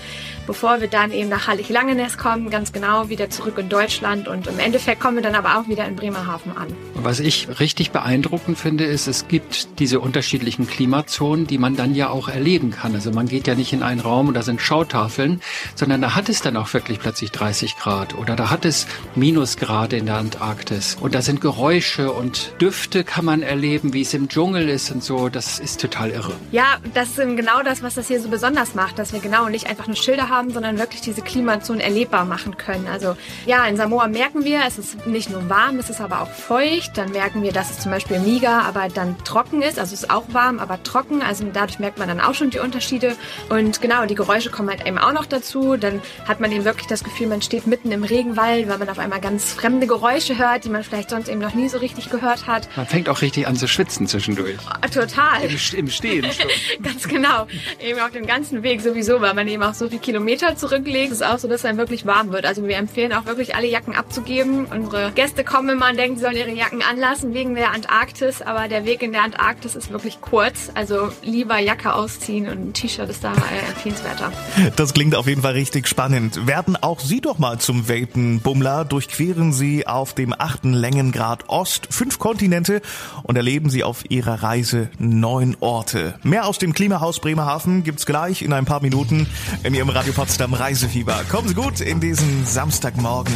bevor 0.46 0.80
wir 0.80 0.88
dann 0.88 1.12
eben 1.12 1.28
nach 1.28 1.46
Hallig-Langeness 1.46 2.18
kommen, 2.18 2.50
ganz 2.50 2.72
genau 2.72 3.08
wieder 3.08 3.30
zurück 3.30 3.58
in 3.58 3.68
Deutschland 3.68 4.28
und 4.28 4.46
im 4.46 4.58
Endeffekt 4.58 5.00
kommen 5.00 5.16
wir 5.16 5.22
dann 5.22 5.34
aber 5.34 5.58
auch 5.58 5.68
wieder 5.68 5.86
in 5.86 5.96
Bremerhaven 5.96 6.56
an. 6.56 6.68
Was 6.94 7.20
ich 7.20 7.60
richtig 7.60 7.90
beeindruckend 7.90 8.58
finde, 8.58 8.84
ist, 8.84 9.06
es 9.06 9.28
gibt 9.28 9.78
diese 9.78 10.00
unterschiedlichen 10.00 10.66
Klimazonen, 10.66 11.46
die 11.46 11.58
man 11.58 11.76
dann 11.76 11.94
ja 11.94 12.10
auch 12.10 12.28
erleben 12.28 12.70
kann. 12.70 12.94
Also 12.94 13.10
man 13.10 13.30
geht 13.32 13.46
ja 13.46 13.54
nicht 13.54 13.72
in 13.72 13.82
einen 13.82 14.00
Raum 14.00 14.28
und 14.28 14.34
da 14.34 14.42
sind 14.42 14.60
Schautafeln, 14.60 15.40
sondern 15.74 16.02
da 16.02 16.14
hat 16.14 16.28
es 16.28 16.42
dann 16.42 16.56
auch 16.58 16.72
wirklich 16.74 17.00
plötzlich 17.00 17.32
30 17.32 17.78
Grad 17.78 18.14
oder 18.14 18.36
da 18.36 18.50
hat 18.50 18.66
es 18.66 18.86
Minusgrade 19.14 19.96
in 19.96 20.04
der 20.04 20.18
Antarktis 20.18 20.98
und 21.00 21.14
da 21.14 21.22
sind 21.22 21.40
Geräusche 21.40 22.12
und 22.12 22.52
Düfte 22.60 23.04
kann 23.04 23.24
man 23.24 23.42
erleben, 23.42 23.94
wie 23.94 24.02
es 24.02 24.12
im 24.12 24.28
Dschungel 24.28 24.68
ist 24.68 24.90
und 24.90 25.02
so. 25.02 25.30
Das 25.30 25.58
ist 25.58 25.80
total 25.80 26.10
irre. 26.10 26.34
Ja, 26.50 26.76
das 26.92 27.08
ist 27.08 27.16
genau 27.16 27.62
das, 27.64 27.82
was 27.82 27.94
das 27.94 28.08
hier 28.08 28.20
so 28.20 28.28
besonders 28.28 28.74
macht, 28.74 28.98
dass 28.98 29.14
wir 29.14 29.20
genau 29.20 29.48
nicht 29.48 29.66
einfach 29.66 29.86
nur 29.86 29.96
Schilder 29.96 30.28
haben, 30.28 30.52
sondern 30.52 30.78
wirklich 30.78 31.00
diese 31.00 31.22
Klimazonen 31.22 31.80
erlebbar 31.80 32.26
machen 32.26 32.58
können. 32.58 32.86
Also 32.86 33.16
ja, 33.46 33.64
in 33.64 33.78
Samoa 33.78 34.08
merken 34.08 34.44
wir, 34.44 34.60
es 34.68 34.76
ist 34.76 35.06
nicht 35.06 35.30
nur 35.30 35.48
warm, 35.48 35.78
es 35.78 35.88
ist 35.88 36.02
aber 36.02 36.20
auch 36.20 36.30
feucht. 36.30 36.98
Dann 36.98 37.12
merken 37.12 37.42
wir, 37.42 37.52
dass 37.52 37.70
es 37.70 37.78
zum 37.78 37.92
Beispiel 37.92 38.18
Niger 38.18 38.62
aber 38.64 38.88
dann 38.88 39.16
trocken 39.24 39.62
ist. 39.62 39.78
Also 39.78 39.94
es 39.94 40.02
ist 40.02 40.10
auch 40.10 40.24
warm, 40.32 40.58
aber 40.58 40.82
trocken. 40.82 41.22
Also 41.22 41.44
dadurch 41.50 41.78
merkt 41.78 41.98
man 41.98 42.08
dann 42.08 42.20
auch 42.20 42.34
schon 42.34 42.50
die 42.50 42.58
Unterschiede. 42.58 43.16
Und 43.48 43.80
genau, 43.80 44.06
die 44.06 44.14
Geräusche 44.14 44.50
kommen 44.50 44.68
halt 44.68 44.86
eben 44.86 44.98
auch 44.98 45.12
noch 45.12 45.26
dazu. 45.26 45.76
Dann 45.76 46.00
hat 46.26 46.40
man 46.40 46.52
eben 46.52 46.64
wirklich 46.64 46.86
das 46.86 47.04
Gefühl, 47.04 47.26
man 47.26 47.42
steht 47.42 47.66
mitten 47.66 47.92
im 47.92 48.04
Regenwald, 48.04 48.68
weil 48.68 48.78
man 48.78 48.88
auf 48.88 48.98
einmal 48.98 49.20
ganz 49.20 49.52
fremde 49.52 49.86
Geräusche 49.86 50.38
hört, 50.38 50.64
die 50.64 50.68
man 50.68 50.84
vielleicht 50.84 51.10
sonst 51.10 51.28
eben 51.28 51.40
noch 51.40 51.54
nie 51.54 51.68
so 51.68 51.78
richtig 51.78 52.10
gehört 52.10 52.46
hat. 52.46 52.68
Man 52.76 52.86
fängt 52.86 53.08
auch 53.08 53.22
richtig 53.22 53.46
an 53.46 53.56
zu 53.56 53.68
schwitzen 53.68 54.06
zwischendurch. 54.06 54.56
Oh, 54.66 54.88
total. 54.88 55.44
Im, 55.44 55.78
im 55.78 55.90
Stehen 55.90 56.24
schon. 56.32 56.48
ganz 56.82 57.08
genau. 57.08 57.46
Eben 57.80 58.00
auf 58.00 58.10
dem 58.10 58.26
ganzen 58.26 58.62
Weg 58.62 58.80
sowieso, 58.80 59.20
weil 59.20 59.34
man 59.34 59.48
eben 59.48 59.62
auch 59.62 59.74
so 59.74 59.88
viele 59.88 60.00
Kilometer 60.00 60.56
zurücklegt. 60.56 61.12
Es 61.12 61.20
ist 61.20 61.26
auch 61.26 61.38
so, 61.38 61.48
dass 61.48 61.64
einem 61.64 61.78
wirklich 61.78 62.06
warm 62.06 62.32
wird. 62.32 62.46
Also 62.46 62.66
wir 62.66 62.76
empfehlen 62.76 63.12
auch 63.12 63.26
wirklich 63.26 63.54
alle 63.54 63.66
Jacken 63.66 63.94
abzugeben. 63.94 64.66
Unsere 64.66 65.12
Gäste 65.12 65.44
kommen 65.44 65.70
immer 65.70 65.90
und 65.90 65.98
denken, 65.98 66.16
sie 66.16 66.22
sollen 66.22 66.36
ihre 66.36 66.50
Jacken 66.50 66.82
anlassen 66.82 67.34
wegen 67.34 67.54
der 67.54 67.72
Antarktis, 67.72 68.42
aber 68.42 68.68
der 68.68 68.84
Weg 68.84 69.02
in 69.02 69.12
der 69.12 69.22
Antarktis 69.22 69.74
ist 69.74 69.90
wirklich 69.90 70.20
kurz. 70.20 70.70
Also 70.74 71.10
lieber 71.22 71.58
Jacke 71.58 71.94
ausziehen 71.94 72.48
und 72.48 72.68
ein 72.68 72.72
T-Shirt 72.72 73.08
ist 73.12 73.22
da 73.22 73.32
äh, 73.32 73.68
empfehlenswerter. 73.68 74.32
Das 74.76 74.94
klingt 74.94 75.14
auf 75.14 75.26
jeden 75.26 75.42
Fall 75.42 75.52
richtig 75.52 75.86
spannend. 75.86 76.46
Werden 76.46 76.76
auch 76.76 77.00
Sie 77.00 77.20
doch 77.20 77.38
mal 77.38 77.58
zum 77.58 77.88
Weltenbummler. 77.88 78.84
Durchqueren 78.84 79.52
Sie 79.52 79.86
auf 79.86 80.14
dem 80.14 80.34
achten 80.36 80.72
Längengrad 80.72 81.48
Ost 81.48 81.88
fünf 81.90 82.18
Kontinente 82.18 82.82
und 83.22 83.36
erleben 83.36 83.70
Sie 83.70 83.84
auf 83.84 84.10
Ihrer 84.10 84.42
Reise 84.42 84.90
neun 84.98 85.56
Orte. 85.60 86.14
Mehr 86.22 86.46
aus 86.46 86.58
dem 86.58 86.72
Klimahaus 86.72 87.20
Bremerhaven 87.20 87.84
gibt's 87.84 88.06
gleich 88.06 88.42
in 88.42 88.52
ein 88.52 88.64
paar 88.64 88.82
Minuten 88.82 89.26
in 89.62 89.74
Ihrem 89.74 89.90
Radio 89.90 90.12
Potsdam 90.12 90.54
Reisefieber. 90.54 91.20
Kommen 91.28 91.48
Sie 91.48 91.54
gut 91.54 91.80
in 91.80 92.00
diesen 92.00 92.46
Samstagmorgen. 92.46 93.34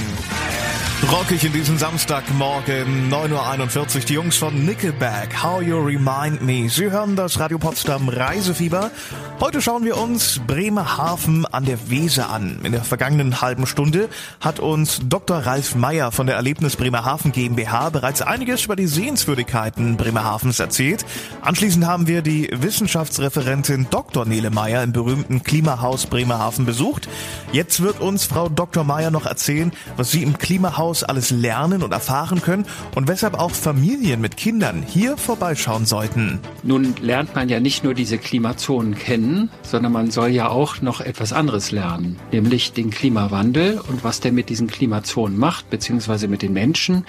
Rockig 1.12 1.44
in 1.44 1.52
diesem 1.52 1.78
Samstagmorgen, 1.78 3.12
9.41 3.12 3.96
Uhr, 3.96 4.00
die 4.00 4.14
Jungs 4.14 4.38
von 4.38 4.64
Nickelback, 4.64 5.42
How 5.42 5.62
You 5.62 5.78
Remind 5.78 6.42
Me. 6.42 6.68
Sie 6.68 6.90
hören 6.90 7.14
das 7.14 7.38
Radio 7.38 7.58
Potsdam 7.58 8.08
Reisefieber. 8.08 8.90
Heute 9.38 9.60
schauen 9.60 9.84
wir 9.84 9.98
uns 9.98 10.40
Bremerhaven 10.46 11.44
an 11.44 11.66
der 11.66 11.90
Weser 11.90 12.30
an. 12.30 12.60
In 12.62 12.72
der 12.72 12.84
vergangenen 12.84 13.42
halben 13.42 13.66
Stunde 13.66 14.08
hat 14.40 14.60
uns 14.60 15.00
Dr. 15.04 15.38
Ralf 15.38 15.74
Meyer 15.74 16.10
von 16.10 16.26
der 16.26 16.36
Erlebnis 16.36 16.76
Bremerhaven 16.76 17.32
GmbH 17.32 17.90
bereits 17.90 18.22
einiges 18.22 18.64
über 18.64 18.76
die 18.76 18.86
Sehenswürdigkeiten 18.86 19.96
Bremerhavens 19.96 20.58
erzählt. 20.58 21.04
Anschließend 21.42 21.86
haben 21.86 22.06
wir 22.06 22.22
die 22.22 22.48
Wissenschaftsreferentin 22.52 23.88
Dr. 23.90 24.24
Nele 24.24 24.50
Meyer 24.50 24.82
im 24.82 24.92
berühmten 24.92 25.42
Klimahaus 25.42 26.06
Bremerhaven 26.06 26.64
besucht. 26.64 27.08
Jetzt 27.52 27.82
wird 27.82 28.00
uns 28.00 28.24
Frau 28.24 28.48
Dr. 28.48 28.84
Meyer 28.84 29.10
noch 29.10 29.26
erzählen, 29.26 29.72
was 29.96 30.10
sie 30.10 30.22
im 30.22 30.38
Klimahaus 30.38 30.76
Haus 30.86 31.02
alles 31.02 31.30
lernen 31.30 31.82
und 31.82 31.92
erfahren 31.92 32.40
können 32.40 32.64
und 32.94 33.08
weshalb 33.08 33.34
auch 33.34 33.50
Familien 33.50 34.20
mit 34.20 34.36
Kindern 34.36 34.84
hier 34.86 35.16
vorbeischauen 35.16 35.84
sollten. 35.84 36.38
Nun 36.62 36.94
lernt 37.00 37.34
man 37.34 37.48
ja 37.48 37.58
nicht 37.58 37.82
nur 37.82 37.92
diese 37.92 38.18
Klimazonen 38.18 38.94
kennen, 38.94 39.25
sondern 39.62 39.92
man 39.92 40.10
soll 40.10 40.28
ja 40.28 40.48
auch 40.48 40.82
noch 40.82 41.00
etwas 41.00 41.32
anderes 41.32 41.70
lernen, 41.70 42.16
nämlich 42.32 42.72
den 42.72 42.90
Klimawandel 42.90 43.80
und 43.88 44.04
was 44.04 44.20
der 44.20 44.32
mit 44.32 44.48
diesen 44.48 44.66
Klimazonen 44.66 45.38
macht, 45.38 45.70
beziehungsweise 45.70 46.28
mit 46.28 46.42
den 46.42 46.52
Menschen. 46.52 47.04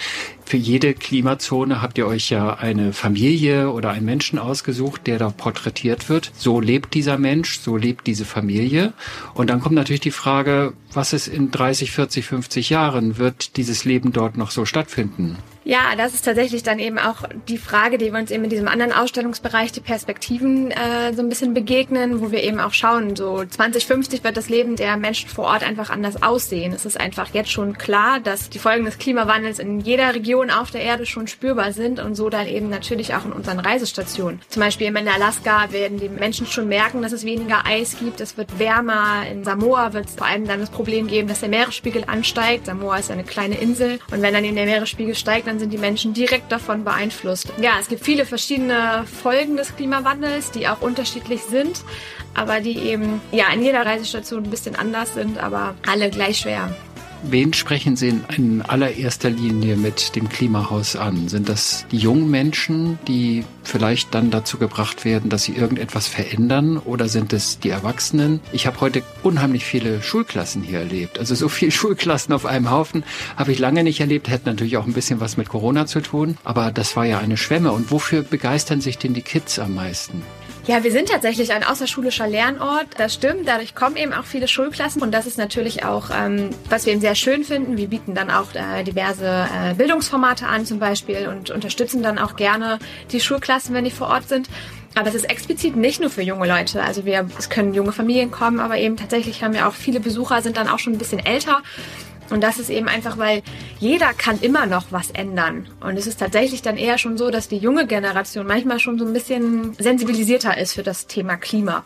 Für 0.45 0.57
jede 0.57 0.93
Klimazone 0.93 1.81
habt 1.81 1.97
ihr 1.97 2.07
euch 2.07 2.29
ja 2.29 2.53
eine 2.55 2.93
Familie 2.93 3.71
oder 3.71 3.89
einen 3.89 4.05
Menschen 4.05 4.39
ausgesucht, 4.39 5.05
der 5.05 5.19
da 5.19 5.29
porträtiert 5.29 6.09
wird. 6.09 6.31
So 6.37 6.61
lebt 6.61 6.93
dieser 6.93 7.17
Mensch, 7.17 7.59
so 7.59 7.75
lebt 7.75 8.07
diese 8.07 8.25
Familie. 8.25 8.93
Und 9.33 9.49
dann 9.49 9.59
kommt 9.59 9.75
natürlich 9.75 10.01
die 10.01 10.11
Frage, 10.11 10.73
was 10.97 11.13
ist 11.13 11.27
in 11.27 11.51
30, 11.51 11.91
40, 11.91 12.25
50 12.25 12.69
Jahren? 12.71 13.17
Wird 13.17 13.55
dieses 13.55 13.85
Leben 13.85 14.11
dort 14.11 14.35
noch 14.35 14.51
so 14.51 14.65
stattfinden? 14.65 15.37
Ja, 15.67 15.97
das 15.97 16.13
ist 16.13 16.23
tatsächlich 16.23 16.63
dann 16.63 16.79
eben 16.79 16.97
auch 16.97 17.23
die 17.49 17.57
Frage, 17.57 17.97
die 17.97 18.13
wir 18.13 18.19
uns 18.19 18.31
eben 18.31 18.45
in 18.45 18.49
diesem 18.49 18.69
anderen 18.69 18.93
Ausstellungsbereich, 18.93 19.73
die 19.73 19.81
Perspektiven, 19.81 20.71
äh, 20.71 21.13
so 21.13 21.21
ein 21.21 21.27
bisschen 21.27 21.53
begegnen, 21.53 22.21
wo 22.21 22.31
wir 22.31 22.41
eben 22.41 22.61
auch 22.61 22.71
schauen, 22.71 23.17
so 23.17 23.43
2050 23.43 24.23
wird 24.23 24.37
das 24.37 24.47
Leben 24.47 24.77
der 24.77 24.95
Menschen 24.95 25.29
vor 25.29 25.43
Ort 25.43 25.63
einfach 25.63 25.89
anders 25.89 26.23
aussehen. 26.23 26.71
Es 26.71 26.85
ist 26.85 26.97
einfach 26.97 27.33
jetzt 27.33 27.51
schon 27.51 27.77
klar, 27.77 28.21
dass 28.21 28.49
die 28.49 28.59
Folgen 28.59 28.85
des 28.85 28.97
Klimawandels 28.97 29.59
in 29.59 29.81
jeder 29.81 30.15
Region 30.15 30.51
auf 30.51 30.71
der 30.71 30.83
Erde 30.83 31.05
schon 31.05 31.27
spürbar 31.27 31.73
sind 31.73 31.99
und 31.99 32.15
so 32.15 32.29
dann 32.29 32.47
eben 32.47 32.69
natürlich 32.69 33.13
auch 33.13 33.25
in 33.25 33.33
unseren 33.33 33.59
Reisestationen. 33.59 34.39
Zum 34.47 34.61
Beispiel 34.61 34.87
in 34.87 35.07
Alaska 35.09 35.73
werden 35.73 35.99
die 35.99 36.07
Menschen 36.07 36.47
schon 36.47 36.69
merken, 36.69 37.01
dass 37.01 37.11
es 37.11 37.25
weniger 37.25 37.65
Eis 37.65 37.97
gibt, 37.99 38.21
es 38.21 38.37
wird 38.37 38.57
wärmer. 38.57 39.23
In 39.29 39.43
Samoa 39.43 39.91
wird 39.91 40.05
es 40.05 40.15
vor 40.15 40.27
allem 40.27 40.47
dann 40.47 40.61
das 40.61 40.69
Problem 40.69 40.86
geben, 40.87 41.27
dass 41.27 41.41
der 41.41 41.49
Meeresspiegel 41.49 42.05
ansteigt. 42.07 42.65
Samoa 42.65 42.97
ist 42.97 43.11
eine 43.11 43.23
kleine 43.23 43.55
Insel 43.55 43.99
und 44.11 44.21
wenn 44.21 44.33
dann 44.33 44.43
eben 44.43 44.55
der 44.55 44.65
Meeresspiegel 44.65 45.15
steigt, 45.15 45.47
dann 45.47 45.59
sind 45.59 45.71
die 45.71 45.77
Menschen 45.77 46.13
direkt 46.13 46.51
davon 46.51 46.83
beeinflusst. 46.83 47.51
Ja, 47.61 47.73
es 47.79 47.87
gibt 47.87 48.03
viele 48.03 48.25
verschiedene 48.25 49.05
Folgen 49.21 49.57
des 49.57 49.75
Klimawandels, 49.75 50.51
die 50.51 50.67
auch 50.67 50.81
unterschiedlich 50.81 51.41
sind, 51.43 51.81
aber 52.33 52.61
die 52.61 52.77
eben 52.77 53.21
ja 53.31 53.45
in 53.53 53.61
jeder 53.61 53.85
Reisestation 53.85 54.43
ein 54.43 54.49
bisschen 54.49 54.75
anders 54.75 55.13
sind, 55.13 55.37
aber 55.37 55.75
alle 55.85 56.09
gleich 56.09 56.39
schwer. 56.39 56.75
Wen 57.23 57.53
sprechen 57.53 57.95
Sie 57.95 58.21
in 58.35 58.61
allererster 58.61 59.29
Linie 59.29 59.75
mit 59.75 60.15
dem 60.15 60.29
Klimahaus 60.29 60.95
an? 60.95 61.27
Sind 61.27 61.49
das 61.49 61.85
die 61.91 61.97
jungen 61.97 62.29
Menschen, 62.29 62.99
die 63.07 63.43
vielleicht 63.63 64.13
dann 64.13 64.29
dazu 64.29 64.57
gebracht 64.57 65.03
werden, 65.03 65.29
dass 65.29 65.43
sie 65.43 65.53
irgendetwas 65.53 66.07
verändern? 66.07 66.77
Oder 66.77 67.09
sind 67.09 67.33
es 67.33 67.59
die 67.59 67.69
Erwachsenen? 67.69 68.39
Ich 68.51 68.67
habe 68.67 68.79
heute 68.81 69.01
unheimlich 69.23 69.65
viele 69.65 70.01
Schulklassen 70.01 70.61
hier 70.61 70.79
erlebt. 70.79 71.19
Also 71.19 71.33
so 71.35 71.49
viele 71.49 71.71
Schulklassen 71.77 72.33
auf 72.33 72.45
einem 72.45 72.69
Haufen 72.69 73.03
habe 73.35 73.51
ich 73.51 73.59
lange 73.59 73.83
nicht 73.83 73.99
erlebt. 73.99 74.29
Hätte 74.29 74.47
natürlich 74.47 74.77
auch 74.77 74.85
ein 74.85 74.93
bisschen 74.93 75.19
was 75.19 75.37
mit 75.37 75.49
Corona 75.49 75.85
zu 75.85 76.01
tun. 76.01 76.37
Aber 76.43 76.71
das 76.71 76.95
war 76.95 77.05
ja 77.05 77.17
eine 77.17 77.37
Schwemme. 77.37 77.71
Und 77.71 77.91
wofür 77.91 78.21
begeistern 78.21 78.79
sich 78.79 78.97
denn 78.97 79.13
die 79.13 79.21
Kids 79.21 79.59
am 79.59 79.73
meisten? 79.73 80.21
Ja, 80.67 80.83
wir 80.83 80.91
sind 80.91 81.07
tatsächlich 81.07 81.53
ein 81.53 81.63
außerschulischer 81.63 82.27
Lernort. 82.27 82.87
Das 82.97 83.13
stimmt. 83.13 83.47
Dadurch 83.47 83.73
kommen 83.73 83.95
eben 83.95 84.11
auch 84.11 84.25
viele 84.25 84.49
Schulklassen. 84.49 85.01
Und 85.01 85.13
das 85.13 85.25
ist 85.25 85.37
natürlich 85.37 85.85
auch, 85.85 86.09
ähm, 86.13 86.49
was 86.69 86.85
wir 86.85 86.91
eben 86.91 86.99
sehr 86.99 87.15
schön 87.15 87.45
finden. 87.45 87.77
Wir 87.77 87.87
bieten 87.87 88.15
dann 88.15 88.29
auch 88.29 88.53
äh, 88.53 88.83
diverse 88.83 89.25
äh, 89.25 89.75
Bildungsformate 89.75 90.45
an 90.45 90.65
zum 90.65 90.79
Beispiel 90.79 91.29
und 91.29 91.51
unterstützen 91.51 92.03
dann 92.03 92.19
auch 92.19 92.35
gerne 92.35 92.79
die 93.13 93.21
Schulklassen, 93.21 93.73
wenn 93.73 93.85
die 93.85 93.91
vor 93.91 94.09
Ort 94.09 94.27
sind. 94.27 94.49
Aber 94.93 95.05
das 95.05 95.15
ist 95.15 95.29
explizit 95.29 95.77
nicht 95.77 96.01
nur 96.01 96.09
für 96.09 96.21
junge 96.21 96.45
Leute. 96.45 96.83
Also 96.83 97.05
wir, 97.05 97.29
es 97.39 97.49
können 97.49 97.73
junge 97.73 97.93
Familien 97.93 98.29
kommen, 98.29 98.59
aber 98.59 98.77
eben 98.77 98.97
tatsächlich 98.97 99.43
haben 99.43 99.53
wir 99.53 99.69
auch 99.69 99.73
viele 99.73 100.01
Besucher, 100.01 100.41
sind 100.41 100.57
dann 100.57 100.67
auch 100.67 100.79
schon 100.79 100.93
ein 100.93 100.97
bisschen 100.97 101.25
älter 101.25 101.61
und 102.29 102.41
das 102.41 102.59
ist 102.59 102.69
eben 102.69 102.87
einfach, 102.87 103.17
weil 103.17 103.41
jeder 103.79 104.13
kann 104.13 104.39
immer 104.39 104.65
noch 104.65 104.87
was 104.91 105.11
ändern. 105.11 105.67
Und 105.79 105.97
es 105.97 106.07
ist 106.07 106.19
tatsächlich 106.19 106.61
dann 106.61 106.77
eher 106.77 106.97
schon 106.97 107.17
so, 107.17 107.29
dass 107.29 107.47
die 107.47 107.57
junge 107.57 107.87
Generation 107.87 108.45
manchmal 108.45 108.79
schon 108.79 108.99
so 108.99 109.05
ein 109.05 109.13
bisschen 109.13 109.73
sensibilisierter 109.79 110.57
ist 110.57 110.73
für 110.73 110.83
das 110.83 111.07
Thema 111.07 111.37
Klima. 111.37 111.85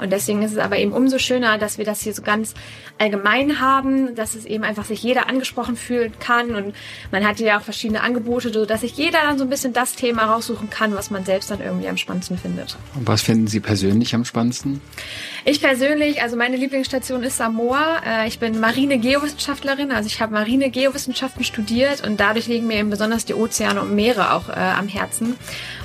Und 0.00 0.10
deswegen 0.10 0.42
ist 0.42 0.52
es 0.52 0.58
aber 0.58 0.78
eben 0.78 0.92
umso 0.92 1.18
schöner, 1.18 1.58
dass 1.58 1.78
wir 1.78 1.84
das 1.84 2.00
hier 2.00 2.14
so 2.14 2.22
ganz 2.22 2.54
allgemein 2.98 3.60
haben, 3.60 4.14
dass 4.14 4.34
es 4.34 4.44
eben 4.44 4.64
einfach 4.64 4.84
sich 4.84 5.02
jeder 5.02 5.28
angesprochen 5.28 5.76
fühlen 5.76 6.12
kann. 6.20 6.54
Und 6.54 6.74
man 7.10 7.26
hat 7.26 7.40
ja 7.40 7.58
auch 7.58 7.62
verschiedene 7.62 8.02
Angebote, 8.02 8.52
so 8.52 8.66
dass 8.66 8.82
sich 8.82 8.96
jeder 8.96 9.20
dann 9.22 9.38
so 9.38 9.44
ein 9.44 9.50
bisschen 9.50 9.72
das 9.72 9.94
Thema 9.94 10.24
raussuchen 10.24 10.70
kann, 10.70 10.94
was 10.94 11.10
man 11.10 11.24
selbst 11.24 11.50
dann 11.50 11.60
irgendwie 11.60 11.88
am 11.88 11.96
spannendsten 11.96 12.38
findet. 12.38 12.76
Und 12.94 13.06
was 13.06 13.22
finden 13.22 13.46
Sie 13.46 13.60
persönlich 13.60 14.14
am 14.14 14.24
spannendsten? 14.24 14.80
Ich 15.44 15.60
persönlich, 15.60 16.22
also 16.22 16.36
meine 16.36 16.56
Lieblingsstation 16.56 17.22
ist 17.22 17.38
Samoa. 17.38 18.00
Äh, 18.06 18.28
ich 18.28 18.38
bin 18.38 18.60
Marine-Geowissenschaftlerin, 18.60 19.92
also 19.92 20.06
ich 20.06 20.20
habe 20.20 20.32
Marine-Geowissenschaften 20.32 21.44
studiert 21.44 22.06
und 22.06 22.20
dadurch 22.20 22.46
liegen 22.46 22.66
mir 22.66 22.78
eben 22.78 22.90
besonders 22.90 23.24
die 23.24 23.34
Ozeane 23.34 23.80
und 23.80 23.94
Meere 23.94 24.34
auch 24.34 24.48
äh, 24.48 24.52
am 24.52 24.88
Herzen. 24.88 25.36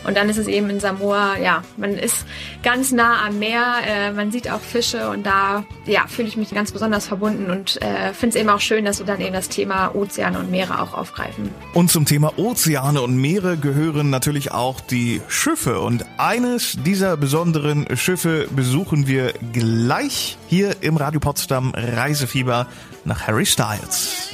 Und 0.05 0.15
dann 0.17 0.29
ist 0.29 0.37
es 0.37 0.47
eben 0.47 0.69
in 0.69 0.79
Samoa, 0.79 1.37
ja, 1.37 1.63
man 1.77 1.91
ist 1.91 2.25
ganz 2.63 2.91
nah 2.91 3.25
am 3.25 3.39
Meer, 3.39 3.75
äh, 3.85 4.11
man 4.11 4.31
sieht 4.31 4.49
auch 4.49 4.59
Fische 4.59 5.09
und 5.09 5.25
da, 5.25 5.63
ja, 5.85 6.05
fühle 6.07 6.27
ich 6.27 6.37
mich 6.37 6.51
ganz 6.51 6.71
besonders 6.71 7.07
verbunden 7.07 7.49
und 7.49 7.81
äh, 7.81 8.13
finde 8.13 8.35
es 8.35 8.41
eben 8.41 8.49
auch 8.49 8.59
schön, 8.59 8.85
dass 8.85 8.99
wir 8.99 9.05
dann 9.05 9.19
eben 9.21 9.33
das 9.33 9.49
Thema 9.49 9.95
Ozeane 9.95 10.39
und 10.39 10.51
Meere 10.51 10.81
auch 10.81 10.93
aufgreifen. 10.93 11.49
Und 11.73 11.89
zum 11.89 12.05
Thema 12.05 12.37
Ozeane 12.37 13.01
und 13.01 13.17
Meere 13.17 13.57
gehören 13.57 14.09
natürlich 14.09 14.51
auch 14.51 14.79
die 14.79 15.21
Schiffe 15.27 15.79
und 15.79 16.05
eines 16.17 16.77
dieser 16.83 17.17
besonderen 17.17 17.85
Schiffe 17.97 18.47
besuchen 18.55 19.07
wir 19.07 19.33
gleich 19.53 20.37
hier 20.47 20.75
im 20.81 20.97
Radio 20.97 21.19
Potsdam 21.19 21.73
Reisefieber 21.75 22.67
nach 23.05 23.27
Harry 23.27 23.45
Styles. 23.45 24.29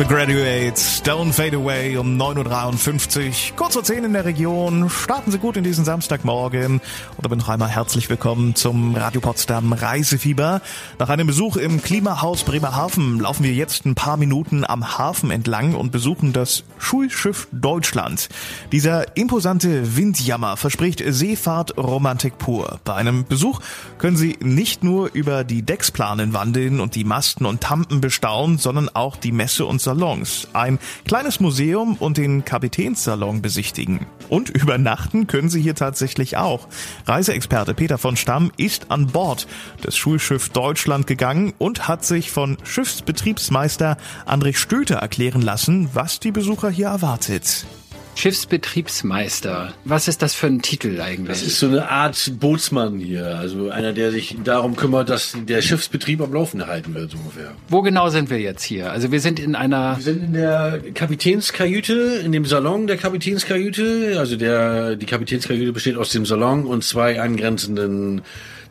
The 0.00 0.06
Graduates, 0.06 1.04
Don't 1.04 1.34
Fade 1.34 1.58
Away 1.58 1.98
um 1.98 2.16
9.53 2.16 3.50
Uhr. 3.50 3.56
Kurz 3.56 3.74
vor 3.74 3.84
10 3.84 4.04
in 4.04 4.14
der 4.14 4.24
Region. 4.24 4.88
Starten 4.88 5.30
Sie 5.30 5.36
gut 5.36 5.58
in 5.58 5.62
diesen 5.62 5.84
Samstagmorgen. 5.84 6.80
Und 7.16 7.22
damit 7.22 7.38
noch 7.38 7.50
einmal 7.50 7.68
herzlich 7.68 8.08
willkommen 8.08 8.54
zum 8.54 8.94
Radio 8.94 9.20
Potsdam 9.20 9.74
Reisefieber. 9.74 10.62
Nach 10.98 11.10
einem 11.10 11.26
Besuch 11.26 11.58
im 11.58 11.82
Klimahaus 11.82 12.44
Bremerhaven 12.44 13.20
laufen 13.20 13.44
wir 13.44 13.52
jetzt 13.52 13.84
ein 13.84 13.94
paar 13.94 14.16
Minuten 14.16 14.64
am 14.64 14.96
Hafen 14.96 15.30
entlang 15.30 15.74
und 15.74 15.92
besuchen 15.92 16.32
das 16.32 16.64
Schulschiff 16.78 17.46
Deutschland. 17.52 18.30
Dieser 18.72 19.18
imposante 19.18 19.98
Windjammer 19.98 20.56
verspricht 20.56 21.02
Seefahrtromantik 21.06 22.38
pur. 22.38 22.80
Bei 22.84 22.94
einem 22.94 23.26
Besuch 23.26 23.60
können 23.98 24.16
Sie 24.16 24.38
nicht 24.40 24.82
nur 24.82 25.10
über 25.12 25.44
die 25.44 25.60
Decksplanen 25.60 26.32
wandeln 26.32 26.80
und 26.80 26.94
die 26.94 27.04
Masten 27.04 27.44
und 27.44 27.60
Tampen 27.60 28.00
bestaunen, 28.00 28.56
sondern 28.56 28.88
auch 28.88 29.16
die 29.16 29.32
Messe 29.32 29.66
und 29.66 29.89
Salons, 29.90 30.46
ein 30.52 30.78
kleines 31.04 31.40
Museum 31.40 31.96
und 31.96 32.16
den 32.16 32.44
Kapitänssalon 32.44 33.42
besichtigen. 33.42 34.06
Und 34.28 34.48
übernachten 34.48 35.26
können 35.26 35.48
Sie 35.48 35.60
hier 35.60 35.74
tatsächlich 35.74 36.36
auch. 36.36 36.68
Reiseexperte 37.06 37.74
Peter 37.74 37.98
von 37.98 38.16
Stamm 38.16 38.52
ist 38.56 38.92
an 38.92 39.08
Bord 39.08 39.48
des 39.84 39.96
Schulschiff 39.96 40.50
Deutschland 40.50 41.08
gegangen 41.08 41.54
und 41.58 41.88
hat 41.88 42.04
sich 42.04 42.30
von 42.30 42.56
Schiffsbetriebsmeister 42.62 43.96
André 44.26 44.54
Stöter 44.54 44.96
erklären 44.96 45.42
lassen, 45.42 45.90
was 45.92 46.20
die 46.20 46.30
Besucher 46.30 46.70
hier 46.70 46.86
erwartet. 46.86 47.66
Schiffsbetriebsmeister. 48.14 49.72
Was 49.84 50.08
ist 50.08 50.22
das 50.22 50.34
für 50.34 50.46
ein 50.46 50.62
Titel 50.62 51.00
eigentlich? 51.00 51.28
Das 51.28 51.42
ist 51.42 51.58
so 51.58 51.66
eine 51.66 51.88
Art 51.88 52.32
Bootsmann 52.38 52.98
hier, 52.98 53.38
also 53.38 53.70
einer, 53.70 53.92
der 53.92 54.10
sich 54.10 54.36
darum 54.44 54.76
kümmert, 54.76 55.08
dass 55.08 55.36
der 55.48 55.62
Schiffsbetrieb 55.62 56.20
am 56.20 56.32
Laufen 56.32 56.58
gehalten 56.58 56.94
wird, 56.94 57.10
so 57.12 57.18
ungefähr. 57.18 57.52
Wo 57.68 57.82
genau 57.82 58.08
sind 58.10 58.30
wir 58.30 58.38
jetzt 58.38 58.62
hier? 58.62 58.92
Also 58.92 59.10
wir 59.12 59.20
sind 59.20 59.40
in 59.40 59.54
einer... 59.54 59.96
Wir 59.96 60.04
sind 60.04 60.22
in 60.24 60.32
der 60.34 60.80
Kapitänskajüte, 60.94 62.20
in 62.24 62.32
dem 62.32 62.44
Salon 62.44 62.86
der 62.86 62.96
Kapitänskajüte. 62.96 64.16
Also 64.18 64.36
der, 64.36 64.96
die 64.96 65.06
Kapitänskajüte 65.06 65.72
besteht 65.72 65.96
aus 65.96 66.10
dem 66.10 66.26
Salon 66.26 66.66
und 66.66 66.84
zwei 66.84 67.20
angrenzenden 67.20 68.22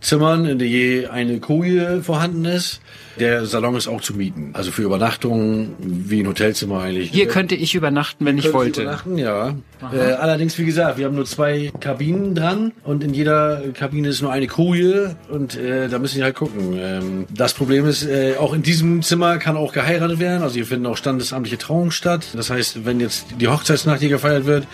Zimmern, 0.02 0.46
in 0.46 0.60
der 0.60 0.68
je 0.68 1.08
eine 1.08 1.40
Koje 1.40 2.02
vorhanden 2.04 2.46
ist. 2.46 2.82
Der 3.20 3.46
Salon 3.46 3.76
ist 3.76 3.88
auch 3.88 4.00
zu 4.00 4.14
mieten. 4.14 4.52
Also 4.54 4.72
für 4.72 4.84
Übernachtungen 4.84 5.76
wie 5.80 6.22
ein 6.22 6.28
Hotelzimmer 6.28 6.82
eigentlich. 6.82 7.12
Hier 7.12 7.28
könnte 7.28 7.56
ich 7.56 7.76
übernachten, 7.76 8.26
wenn 8.26 8.38
ich 8.38 8.54
wollte. 8.54 8.84
Übernachten, 8.84 9.18
ja. 9.18 9.56
Äh, 9.94 10.14
allerdings, 10.14 10.58
wie 10.58 10.66
gesagt, 10.66 10.98
wir 10.98 11.06
haben 11.06 11.16
nur 11.16 11.26
zwei 11.26 11.72
Kabinen 11.82 12.34
dran 12.34 12.72
und 12.84 13.04
in 13.04 13.14
jeder 13.14 13.62
Kabine 13.74 14.08
ist 14.08 14.22
nur 14.22 14.32
eine 14.32 14.48
Koje 14.48 15.16
und 15.30 15.58
äh, 15.58 15.90
da 15.90 16.00
müssen 16.00 16.16
Sie 16.16 16.24
halt 16.24 16.36
gucken. 16.36 16.78
Ähm, 16.78 17.26
das 17.30 17.54
Problem 17.54 17.86
ist, 17.86 18.06
äh, 18.06 18.36
auch 18.40 18.54
in 18.54 18.62
diesem 18.62 19.02
Zimmer 19.02 19.38
kann 19.38 19.58
auch 19.58 19.74
geheiratet 19.74 20.20
werden. 20.20 20.42
Also 20.42 20.56
hier 20.56 20.66
finden 20.66 20.86
auch 20.86 20.98
standesamtliche 20.98 21.58
Trauungen 21.58 21.92
statt. 21.92 22.28
Das 22.36 22.50
heißt, 22.50 22.86
wenn 22.86 23.02
jetzt 23.02 23.26
die 23.40 23.50
Hochzeitsnacht 23.50 24.00
hier 24.00 24.10
gefeiert 24.10 24.46
wird, 24.46 24.66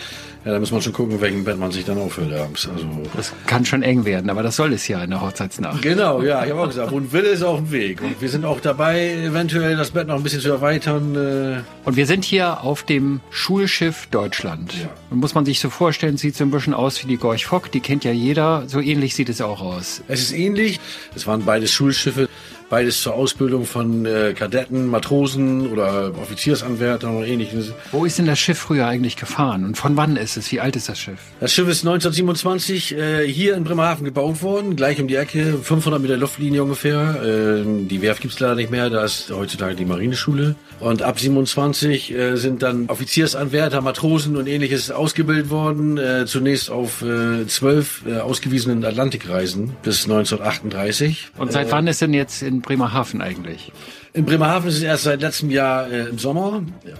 ja, 0.46 0.52
da 0.52 0.60
muss 0.60 0.72
man 0.72 0.82
schon 0.82 0.94
gucken, 0.94 1.20
welchen 1.22 1.44
Bett 1.44 1.58
man 1.58 1.72
sich 1.72 1.86
dann 1.86 1.98
aufhört 1.98 2.32
abends. 2.32 2.70
Also 2.72 2.86
Das 3.16 3.34
kann 3.48 3.66
schon 3.66 3.82
eng 3.82 4.06
werden, 4.06 4.30
aber 4.30 4.44
das 4.44 4.56
soll 4.56 4.74
es 4.74 4.88
ja 4.88 5.04
in 5.04 5.10
der 5.10 5.22
Hochzeitsnacht. 5.22 5.82
Genau, 5.82 6.22
ja, 6.22 6.46
ich 6.46 6.52
habe 6.52 6.62
auch 6.62 6.68
gesagt, 6.68 6.94
ein 6.94 7.12
Wille 7.12 7.30
ist 7.30 7.42
auf 7.42 7.58
dem 7.58 7.72
Weg. 7.72 8.02
Und 8.02 8.22
wir 8.22 8.30
sind 8.30 8.46
auch 8.46 8.60
dabei, 8.60 9.10
eventuell 9.25 9.75
das 9.75 9.90
Bett 9.92 10.08
noch 10.08 10.16
ein 10.16 10.24
bisschen 10.24 10.42
zu 10.42 10.50
erweitern. 10.52 11.16
Äh, 11.16 11.88
Und 11.88 11.96
wir 11.96 12.06
sind 12.06 12.24
hier 12.24 12.62
auf 12.62 12.84
dem 12.84 13.22
Schulschiff 13.32 14.08
Deutschland. 14.12 14.74
Ja. 14.74 14.90
Und 15.10 15.20
muss 15.20 15.34
man 15.34 15.46
sich 15.46 15.60
so 15.60 15.70
vorstellen, 15.72 16.18
sieht 16.18 16.36
so 16.36 16.44
ein 16.44 16.52
bisschen 16.52 16.75
aus 16.75 17.04
wie 17.04 17.08
die 17.08 17.18
Gorch 17.18 17.46
Fock, 17.48 17.72
die 17.72 17.80
kennt 17.80 18.04
ja 18.04 18.12
jeder. 18.12 18.64
So 18.68 18.80
ähnlich 18.80 19.16
sieht 19.16 19.30
es 19.30 19.42
auch 19.42 19.62
aus. 19.62 20.04
Es 20.08 20.22
ist 20.22 20.32
ähnlich. 20.34 20.80
Es 21.16 21.25
waren 21.25 21.44
beides 21.44 21.72
Schulschiffe, 21.72 22.30
beides 22.69 23.01
zur 23.01 23.13
Ausbildung 23.13 23.65
von 23.65 24.05
äh, 24.05 24.34
Kadetten, 24.34 24.88
Matrosen 24.88 25.72
oder 25.72 26.12
Offiziersanwärtern 26.22 27.15
oder 27.15 27.27
ähnliches. 27.27 27.74
Wo 27.91 28.05
ist 28.05 28.17
denn 28.17 28.25
das 28.25 28.39
Schiff 28.39 28.57
früher 28.57 28.88
eigentlich 28.88 29.15
gefahren? 29.15 29.65
Und 29.65 29.77
von 29.77 29.95
wann 29.98 30.15
ist 30.17 30.38
es? 30.38 30.51
Wie 30.51 30.60
alt 30.60 30.75
ist 30.75 30.89
das 30.89 31.00
Schiff? 31.00 31.19
Das 31.39 31.53
Schiff 31.53 31.67
ist 31.67 31.86
1927 31.86 32.98
äh, 32.98 33.27
hier 33.27 33.55
in 33.55 33.63
Bremerhaven 33.63 34.05
gebaut 34.05 34.41
worden, 34.41 34.75
gleich 34.75 35.00
um 35.00 35.07
die 35.07 35.15
Ecke, 35.15 35.57
500 35.62 36.01
Meter 36.01 36.17
Luftlinie 36.17 36.63
ungefähr. 36.63 37.22
Ähm, 37.24 37.88
die 37.88 38.01
Werft 38.01 38.22
gibt's 38.22 38.39
leider 38.39 38.55
nicht 38.55 38.72
mehr, 38.72 38.89
da 38.89 39.03
ist 39.03 39.31
heutzutage 39.31 39.75
die 39.75 39.86
Marineschule. 39.86 40.55
Und 40.79 41.01
ab 41.01 41.20
27 41.20 42.13
äh, 42.13 42.36
sind 42.36 42.62
dann 42.62 42.88
Offiziersanwärter, 42.89 43.82
Matrosen 43.82 44.36
und 44.36 44.48
ähnliches 44.48 44.91
ausgebildet 44.91 45.50
worden, 45.50 45.98
äh, 45.98 46.25
zunächst 46.25 46.70
auf 46.70 47.01
äh, 47.01 47.48
zwölf 47.48 48.03
äh, 48.05 48.20
ausgewiesenen 48.20 48.84
Atlantikreisen 48.84 49.75
bis 49.84 50.03
1938. 50.03 51.29
Und 51.38 51.51
seit 51.53 51.72
wann 51.72 51.88
ist 51.88 52.01
denn 52.01 52.13
jetzt 52.13 52.41
in 52.41 52.62
Bremerhaven 52.62 53.22
eigentlich? 53.22 53.72
In 54.13 54.25
Bremerhaven 54.25 54.67
ist 54.70 54.77
es 54.77 54.84
erst 54.84 55.03
seit 55.03 55.22
letztem 55.22 55.50
Jahr 55.50 55.89
äh, 55.89 56.10
im 56.10 56.20
Sommer. 56.20 56.63
Ja. 56.86 56.94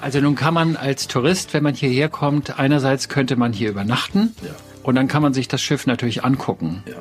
Also 0.00 0.20
nun 0.20 0.34
kann 0.34 0.54
man 0.54 0.76
als 0.76 1.06
Tourist, 1.06 1.54
wenn 1.54 1.62
man 1.62 1.74
hierher 1.74 2.08
kommt, 2.08 2.58
einerseits 2.58 3.08
könnte 3.08 3.36
man 3.36 3.52
hier 3.52 3.70
übernachten 3.70 4.34
Ja. 4.42 4.50
und 4.82 4.94
dann 4.96 5.06
kann 5.06 5.22
man 5.22 5.32
sich 5.32 5.46
das 5.48 5.62
Schiff 5.62 5.86
natürlich 5.86 6.24
angucken. 6.24 6.82
Ja. 6.86 6.94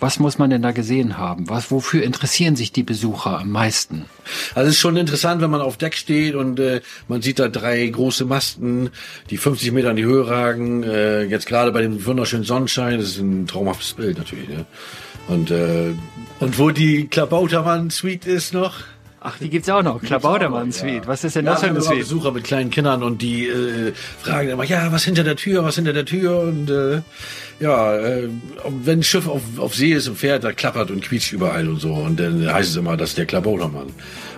Was 0.00 0.20
muss 0.20 0.38
man 0.38 0.50
denn 0.50 0.62
da 0.62 0.70
gesehen 0.70 1.18
haben? 1.18 1.48
Was, 1.48 1.70
wofür 1.70 2.04
interessieren 2.04 2.54
sich 2.54 2.70
die 2.70 2.84
Besucher 2.84 3.40
am 3.40 3.50
meisten? 3.50 4.04
Also 4.54 4.68
es 4.68 4.74
ist 4.74 4.80
schon 4.80 4.96
interessant, 4.96 5.42
wenn 5.42 5.50
man 5.50 5.60
auf 5.60 5.76
Deck 5.76 5.96
steht 5.96 6.34
und 6.34 6.60
äh, 6.60 6.80
man 7.08 7.20
sieht 7.20 7.38
da 7.38 7.48
drei 7.48 7.86
große 7.86 8.24
Masten, 8.24 8.90
die 9.30 9.36
50 9.36 9.72
Meter 9.72 9.90
in 9.90 9.96
die 9.96 10.04
Höhe 10.04 10.28
ragen. 10.28 10.84
Äh, 10.84 11.24
jetzt 11.24 11.46
gerade 11.46 11.72
bei 11.72 11.82
dem 11.82 12.04
wunderschönen 12.06 12.44
Sonnenschein, 12.44 12.98
das 12.98 13.08
ist 13.08 13.18
ein 13.18 13.46
traumhaftes 13.46 13.94
Bild 13.94 14.18
natürlich. 14.18 14.48
Ne? 14.48 14.66
Und 15.26 15.50
äh, 15.50 15.94
und 16.40 16.58
wo 16.58 16.70
die 16.70 17.08
Klabautermann-Suite 17.08 18.26
ist 18.26 18.54
noch. 18.54 18.74
Ach, 19.20 19.36
die 19.38 19.50
gibt's 19.50 19.68
auch 19.68 19.82
noch. 19.82 20.00
Klabautermann 20.00 20.70
Suite. 20.70 21.06
Was 21.08 21.24
ist 21.24 21.34
denn 21.34 21.44
das 21.44 21.60
für 21.60 21.66
Ja, 21.66 21.72
eine 21.72 21.80
wir 21.80 21.84
haben 21.86 21.94
Suite? 21.94 21.98
Besucher 22.08 22.30
mit 22.32 22.44
kleinen 22.44 22.70
Kindern 22.70 23.02
und 23.02 23.20
die 23.20 23.48
äh, 23.48 23.92
fragen 24.22 24.50
immer, 24.50 24.64
ja, 24.64 24.92
was 24.92 25.04
hinter 25.04 25.24
der 25.24 25.34
Tür, 25.34 25.64
was 25.64 25.74
hinter 25.74 25.92
der 25.92 26.04
Tür 26.04 26.40
und 26.42 26.70
äh, 26.70 27.00
ja, 27.58 27.96
äh, 27.96 28.28
wenn 28.84 29.00
ein 29.00 29.02
Schiff 29.02 29.26
auf, 29.26 29.42
auf 29.58 29.74
See 29.74 29.92
ist 29.92 30.06
und 30.06 30.16
fährt, 30.18 30.44
da 30.44 30.52
klappert 30.52 30.92
und 30.92 31.02
quietscht 31.02 31.32
überall 31.32 31.68
und 31.68 31.80
so 31.80 31.92
und 31.94 32.20
dann 32.20 32.52
heißt 32.52 32.70
es 32.70 32.76
immer, 32.76 32.96
das 32.96 33.10
ist 33.10 33.18
der 33.18 33.26
Klabautermann. 33.26 33.88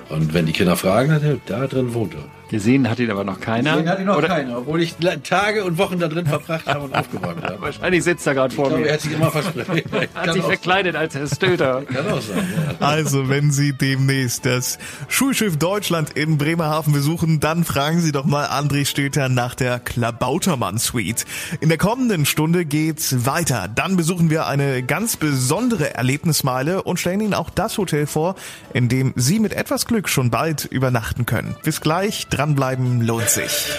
Und 0.08 0.32
wenn 0.32 0.46
die 0.46 0.52
Kinder 0.52 0.76
fragen, 0.76 1.10
dann, 1.10 1.40
da 1.46 1.66
drin 1.66 1.92
wohnt 1.92 2.14
er. 2.14 2.24
Gesehen 2.50 2.90
hat 2.90 2.98
ihn 2.98 3.12
aber 3.12 3.22
noch 3.22 3.38
keiner. 3.38 3.76
Den 3.76 3.88
hat 3.88 4.00
ihn 4.00 4.06
noch 4.06 4.16
Oder 4.16 4.26
keiner, 4.26 4.58
obwohl 4.58 4.82
ich 4.82 4.96
Tage 5.22 5.64
und 5.64 5.78
Wochen 5.78 6.00
da 6.00 6.08
drin 6.08 6.26
verbracht 6.26 6.66
habe 6.66 6.80
und 6.80 6.94
aufgeräumt 6.96 7.44
habe. 7.44 7.60
Wahrscheinlich 7.60 8.02
sitzt 8.02 8.26
er 8.26 8.34
gerade 8.34 8.50
Ich 8.52 8.56
vor 8.56 8.68
glaube, 8.70 8.82
er 8.82 8.86
mir. 8.88 8.92
hat 8.94 9.00
sich 9.02 9.12
immer 9.12 9.30
versprochen. 9.30 9.82
Hat 10.14 10.24
Kann 10.24 10.32
sich 10.34 10.42
verkleidet 10.42 10.96
als 10.96 11.14
Herr 11.14 11.28
Stöter. 11.28 11.82
kann 11.88 12.08
auch 12.08 12.20
sein, 12.20 12.38
ja. 12.38 12.84
Also, 12.84 13.28
wenn 13.28 13.52
Sie 13.52 13.72
demnächst 13.72 14.46
das 14.46 14.78
Schulschiff 15.06 15.58
Deutschland 15.58 16.10
in 16.10 16.38
Bremerhaven 16.38 16.92
besuchen, 16.92 17.38
dann 17.38 17.62
fragen 17.62 18.00
Sie 18.00 18.10
doch 18.10 18.24
mal 18.24 18.46
André 18.46 18.84
Stöter 18.84 19.28
nach 19.28 19.54
der 19.54 19.78
Klabautermann 19.78 20.78
Suite. 20.78 21.26
In 21.60 21.68
der 21.68 21.78
kommenden 21.78 22.26
Stunde 22.26 22.64
geht's 22.64 23.26
weiter. 23.26 23.68
Dann 23.72 23.96
besuchen 23.96 24.28
wir 24.28 24.46
eine 24.48 24.82
ganz 24.82 25.16
besondere 25.16 25.94
Erlebnismeile 25.94 26.82
und 26.82 26.98
stellen 26.98 27.20
Ihnen 27.20 27.34
auch 27.34 27.50
das 27.50 27.78
Hotel 27.78 28.06
vor, 28.08 28.34
in 28.74 28.88
dem 28.88 29.12
Sie 29.14 29.38
mit 29.38 29.52
etwas 29.52 29.86
Glück 29.86 30.08
schon 30.08 30.30
bald 30.30 30.64
übernachten 30.64 31.26
können. 31.26 31.54
Bis 31.62 31.80
gleich, 31.80 32.26
dranbleiben 32.40 33.02
lohnt 33.02 33.28
sich. 33.28 33.70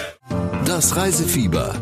Das 0.64 0.94
Reisefieber. 0.94 1.74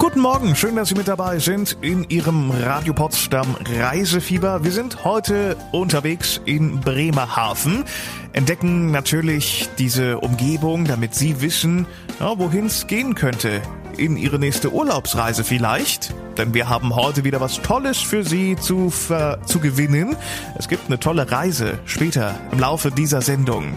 Guten 0.00 0.18
Morgen, 0.18 0.56
schön, 0.56 0.74
dass 0.74 0.88
Sie 0.88 0.96
mit 0.96 1.06
dabei 1.06 1.38
sind 1.38 1.78
in 1.80 2.10
Ihrem 2.10 2.50
Radio 2.50 2.92
Potsdam 2.92 3.46
Reisefieber. 3.78 4.64
Wir 4.64 4.72
sind 4.72 5.04
heute 5.04 5.56
unterwegs 5.70 6.40
in 6.44 6.80
Bremerhaven, 6.80 7.84
entdecken 8.32 8.90
natürlich 8.90 9.68
diese 9.78 10.18
Umgebung, 10.18 10.86
damit 10.86 11.14
Sie 11.14 11.40
wissen, 11.40 11.86
ja, 12.18 12.36
wohin 12.36 12.66
es 12.66 12.88
gehen 12.88 13.14
könnte. 13.14 13.62
In 13.98 14.16
Ihre 14.16 14.38
nächste 14.38 14.72
Urlaubsreise 14.72 15.42
vielleicht, 15.42 16.14
denn 16.36 16.54
wir 16.54 16.68
haben 16.68 16.94
heute 16.94 17.24
wieder 17.24 17.40
was 17.40 17.62
Tolles 17.62 17.98
für 17.98 18.22
Sie 18.22 18.54
zu, 18.54 18.90
ver 18.90 19.40
zu 19.44 19.58
gewinnen. 19.58 20.14
Es 20.56 20.68
gibt 20.68 20.86
eine 20.86 21.00
tolle 21.00 21.32
Reise 21.32 21.80
später 21.84 22.36
im 22.52 22.60
Laufe 22.60 22.92
dieser 22.92 23.22
Sendung. 23.22 23.76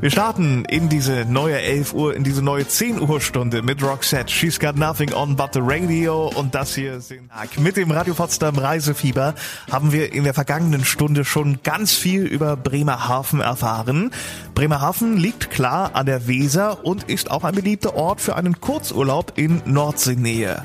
Wir 0.00 0.10
starten 0.10 0.64
in 0.66 0.88
diese 0.88 1.24
neue 1.24 1.58
11 1.58 1.94
Uhr, 1.94 2.14
in 2.14 2.22
diese 2.22 2.42
neue 2.42 2.68
10 2.68 3.00
Uhr 3.00 3.20
Stunde 3.20 3.62
mit 3.62 3.82
Roxette. 3.82 4.30
She's 4.30 4.60
got 4.60 4.76
nothing 4.76 5.12
on 5.12 5.34
but 5.34 5.50
the 5.52 5.60
radio. 5.60 6.28
Und 6.28 6.54
das 6.54 6.74
hier 6.76 7.00
sind 7.00 7.28
mit 7.58 7.76
dem 7.76 7.90
Radio 7.90 8.14
Potsdam 8.14 8.56
Reisefieber 8.58 9.34
haben 9.72 9.90
wir 9.90 10.12
in 10.12 10.22
der 10.22 10.34
vergangenen 10.34 10.84
Stunde 10.84 11.24
schon 11.24 11.60
ganz 11.64 11.92
viel 11.94 12.24
über 12.24 12.56
Bremerhaven 12.56 13.40
erfahren. 13.40 14.12
Bremerhaven 14.54 15.16
liegt 15.16 15.50
klar 15.50 15.90
an 15.94 16.06
der 16.06 16.28
Weser 16.28 16.84
und 16.84 17.04
ist 17.04 17.30
auch 17.30 17.42
ein 17.42 17.54
beliebter 17.54 17.96
Ort 17.96 18.20
für 18.20 18.36
einen 18.36 18.60
Kurzurlaub 18.60 19.32
in 19.36 19.55
in 19.64 19.72
Nordseenähe. 19.72 20.64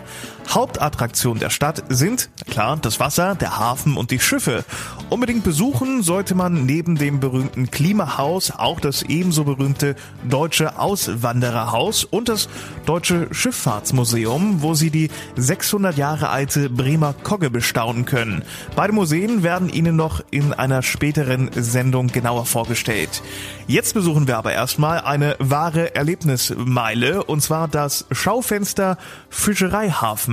Hauptattraktion 0.49 1.39
der 1.39 1.49
Stadt 1.49 1.83
sind, 1.89 2.29
klar, 2.49 2.77
das 2.81 2.99
Wasser, 2.99 3.35
der 3.35 3.57
Hafen 3.57 3.95
und 3.95 4.11
die 4.11 4.19
Schiffe. 4.19 4.65
Unbedingt 5.09 5.43
besuchen 5.43 6.03
sollte 6.03 6.35
man 6.35 6.65
neben 6.65 6.95
dem 6.95 7.19
berühmten 7.19 7.69
Klimahaus 7.69 8.51
auch 8.51 8.79
das 8.79 9.03
ebenso 9.03 9.43
berühmte 9.43 9.95
Deutsche 10.27 10.79
Auswandererhaus 10.79 12.03
und 12.03 12.29
das 12.29 12.49
Deutsche 12.85 13.27
Schifffahrtsmuseum, 13.31 14.61
wo 14.61 14.73
Sie 14.73 14.89
die 14.89 15.09
600 15.35 15.97
Jahre 15.97 16.29
alte 16.29 16.69
Bremer 16.69 17.13
Kogge 17.13 17.49
bestaunen 17.49 18.05
können. 18.05 18.43
Beide 18.75 18.93
Museen 18.93 19.43
werden 19.43 19.69
Ihnen 19.69 19.95
noch 19.95 20.21
in 20.31 20.53
einer 20.53 20.81
späteren 20.81 21.49
Sendung 21.53 22.07
genauer 22.07 22.45
vorgestellt. 22.45 23.21
Jetzt 23.67 23.93
besuchen 23.93 24.27
wir 24.27 24.37
aber 24.37 24.53
erstmal 24.53 25.01
eine 25.01 25.35
wahre 25.39 25.95
Erlebnismeile 25.95 27.23
und 27.23 27.41
zwar 27.41 27.67
das 27.67 28.05
Schaufenster 28.11 28.97
Fischereihafen. 29.29 30.30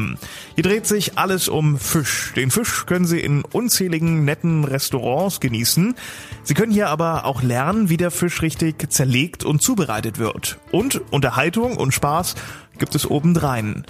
Hier 0.55 0.65
dreht 0.65 0.87
sich 0.87 1.19
alles 1.19 1.49
um 1.49 1.79
Fisch. 1.79 2.33
Den 2.37 2.51
Fisch 2.51 2.87
können 2.87 3.07
Sie 3.07 3.21
in 3.21 3.45
unzähligen 3.45 4.25
netten 4.25 4.65
Restaurants 4.65 5.41
genießen. 5.41 5.95
Sie 6.43 6.55
können 6.55 6.73
hier 6.73 6.89
aber 6.89 7.25
auch 7.25 7.43
lernen, 7.43 7.89
wie 7.89 7.97
der 7.97 8.11
Fisch 8.11 8.43
richtig 8.43 8.91
zerlegt 8.91 9.45
und 9.45 9.63
zubereitet 9.63 10.19
wird. 10.19 10.59
Und 10.73 11.01
Unterhaltung 11.11 11.77
und 11.77 11.93
Spaß 11.93 12.35
gibt 12.79 12.95
es 12.95 13.09
obendrein. 13.11 13.85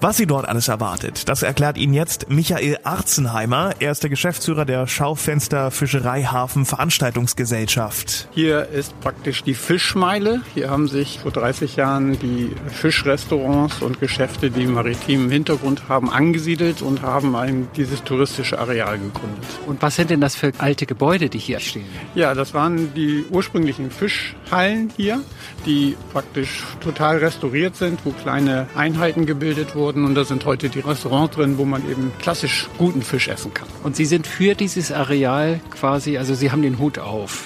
Was 0.00 0.16
Sie 0.18 0.26
dort 0.26 0.48
alles 0.48 0.68
erwartet, 0.68 1.28
das 1.28 1.42
erklärt 1.42 1.78
Ihnen 1.78 1.94
jetzt 1.94 2.30
Michael 2.30 2.78
Arzenheimer. 2.84 3.72
Er 3.80 3.90
ist 3.90 4.02
der 4.02 4.10
Geschäftsführer 4.10 4.64
der 4.64 4.86
Schaufenster 4.86 5.70
Fischereihafen 5.70 6.66
Veranstaltungsgesellschaft. 6.66 8.28
Hier 8.32 8.68
ist 8.68 8.98
praktisch 9.00 9.42
die 9.42 9.54
Fischmeile. 9.54 10.42
Hier 10.54 10.70
haben 10.70 10.88
sich 10.88 11.18
vor 11.20 11.32
30 11.32 11.76
Jahren 11.76 12.18
die 12.18 12.52
Fischrestaurants 12.68 13.80
und 13.82 13.98
Geschäfte, 13.98 14.50
die 14.50 14.66
maritimen 14.66 15.30
Hintergrund 15.30 15.88
haben, 15.88 16.10
angesiedelt 16.10 16.82
und 16.82 17.02
haben 17.02 17.34
ein, 17.34 17.68
dieses 17.76 18.04
touristische 18.04 18.58
Areal 18.58 18.98
gegründet. 18.98 19.44
Und 19.66 19.80
was 19.82 19.96
sind 19.96 20.10
denn 20.10 20.20
das 20.20 20.36
für 20.36 20.52
alte 20.58 20.86
Gebäude, 20.86 21.28
die 21.28 21.38
hier 21.38 21.60
stehen? 21.60 21.86
Ja, 22.14 22.34
das 22.34 22.54
waren 22.54 22.92
die 22.94 23.24
ursprünglichen 23.30 23.90
Fischhallen 23.90 24.92
hier, 24.96 25.20
die 25.64 25.96
praktisch 26.12 26.62
total 26.80 27.18
restauriert 27.18 27.76
sind, 27.76 28.04
wo 28.04 28.10
kleine 28.10 28.33
Einheiten 28.34 29.26
gebildet 29.26 29.74
wurden. 29.74 30.04
Und 30.04 30.14
da 30.14 30.24
sind 30.24 30.44
heute 30.44 30.68
die 30.68 30.80
Restaurants 30.80 31.36
drin, 31.36 31.58
wo 31.58 31.64
man 31.64 31.88
eben 31.90 32.12
klassisch 32.18 32.68
guten 32.78 33.02
Fisch 33.02 33.28
essen 33.28 33.54
kann. 33.54 33.68
Und 33.82 33.96
Sie 33.96 34.04
sind 34.04 34.26
für 34.26 34.54
dieses 34.54 34.92
Areal 34.92 35.60
quasi, 35.70 36.18
also 36.18 36.34
Sie 36.34 36.50
haben 36.50 36.62
den 36.62 36.78
Hut 36.78 36.98
auf. 36.98 37.44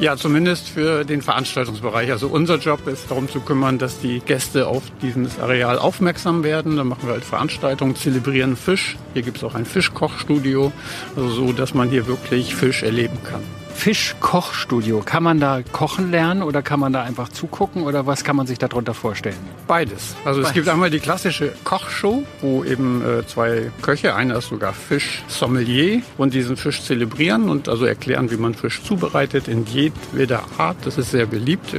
Ja, 0.00 0.16
zumindest 0.16 0.68
für 0.68 1.04
den 1.04 1.22
Veranstaltungsbereich. 1.22 2.10
Also 2.10 2.26
unser 2.26 2.56
Job 2.56 2.88
ist 2.88 3.10
darum 3.10 3.28
zu 3.28 3.38
kümmern, 3.40 3.78
dass 3.78 4.00
die 4.00 4.18
Gäste 4.18 4.66
auf 4.66 4.82
dieses 5.02 5.38
Areal 5.38 5.78
aufmerksam 5.78 6.42
werden. 6.42 6.76
Dann 6.76 6.88
machen 6.88 7.06
wir 7.06 7.12
halt 7.12 7.24
Veranstaltungen, 7.24 7.94
zelebrieren 7.94 8.56
Fisch. 8.56 8.96
Hier 9.12 9.22
gibt 9.22 9.36
es 9.36 9.44
auch 9.44 9.54
ein 9.54 9.64
Fischkochstudio, 9.64 10.72
also 11.14 11.28
so, 11.28 11.52
dass 11.52 11.74
man 11.74 11.90
hier 11.90 12.08
wirklich 12.08 12.56
Fisch 12.56 12.82
erleben 12.82 13.18
kann. 13.22 13.42
Fischkochstudio. 13.74 15.02
Kann 15.04 15.22
man 15.22 15.40
da 15.40 15.60
kochen 15.72 16.10
lernen 16.10 16.42
oder 16.42 16.62
kann 16.62 16.80
man 16.80 16.92
da 16.92 17.02
einfach 17.02 17.28
zugucken 17.28 17.82
oder 17.82 18.06
was 18.06 18.24
kann 18.24 18.36
man 18.36 18.46
sich 18.46 18.58
darunter 18.58 18.94
vorstellen? 18.94 19.36
Beides. 19.66 20.14
Also 20.24 20.40
Beides. 20.40 20.48
es 20.48 20.54
gibt 20.54 20.68
einmal 20.68 20.90
die 20.90 21.00
klassische 21.00 21.52
Kochshow, 21.64 22.22
wo 22.40 22.64
eben 22.64 23.02
äh, 23.02 23.26
zwei 23.26 23.70
Köche, 23.82 24.14
einer 24.14 24.36
ist 24.36 24.48
sogar 24.48 24.72
Fischsommelier 24.72 26.02
und 26.16 26.34
diesen 26.34 26.56
Fisch 26.56 26.82
zelebrieren 26.82 27.48
und 27.48 27.68
also 27.68 27.84
erklären, 27.84 28.30
wie 28.30 28.36
man 28.36 28.54
Fisch 28.54 28.82
zubereitet 28.82 29.48
in 29.48 29.66
jedweder 29.66 30.44
Art. 30.56 30.76
Das 30.84 30.96
ist 30.96 31.10
sehr 31.10 31.26
beliebt. 31.26 31.74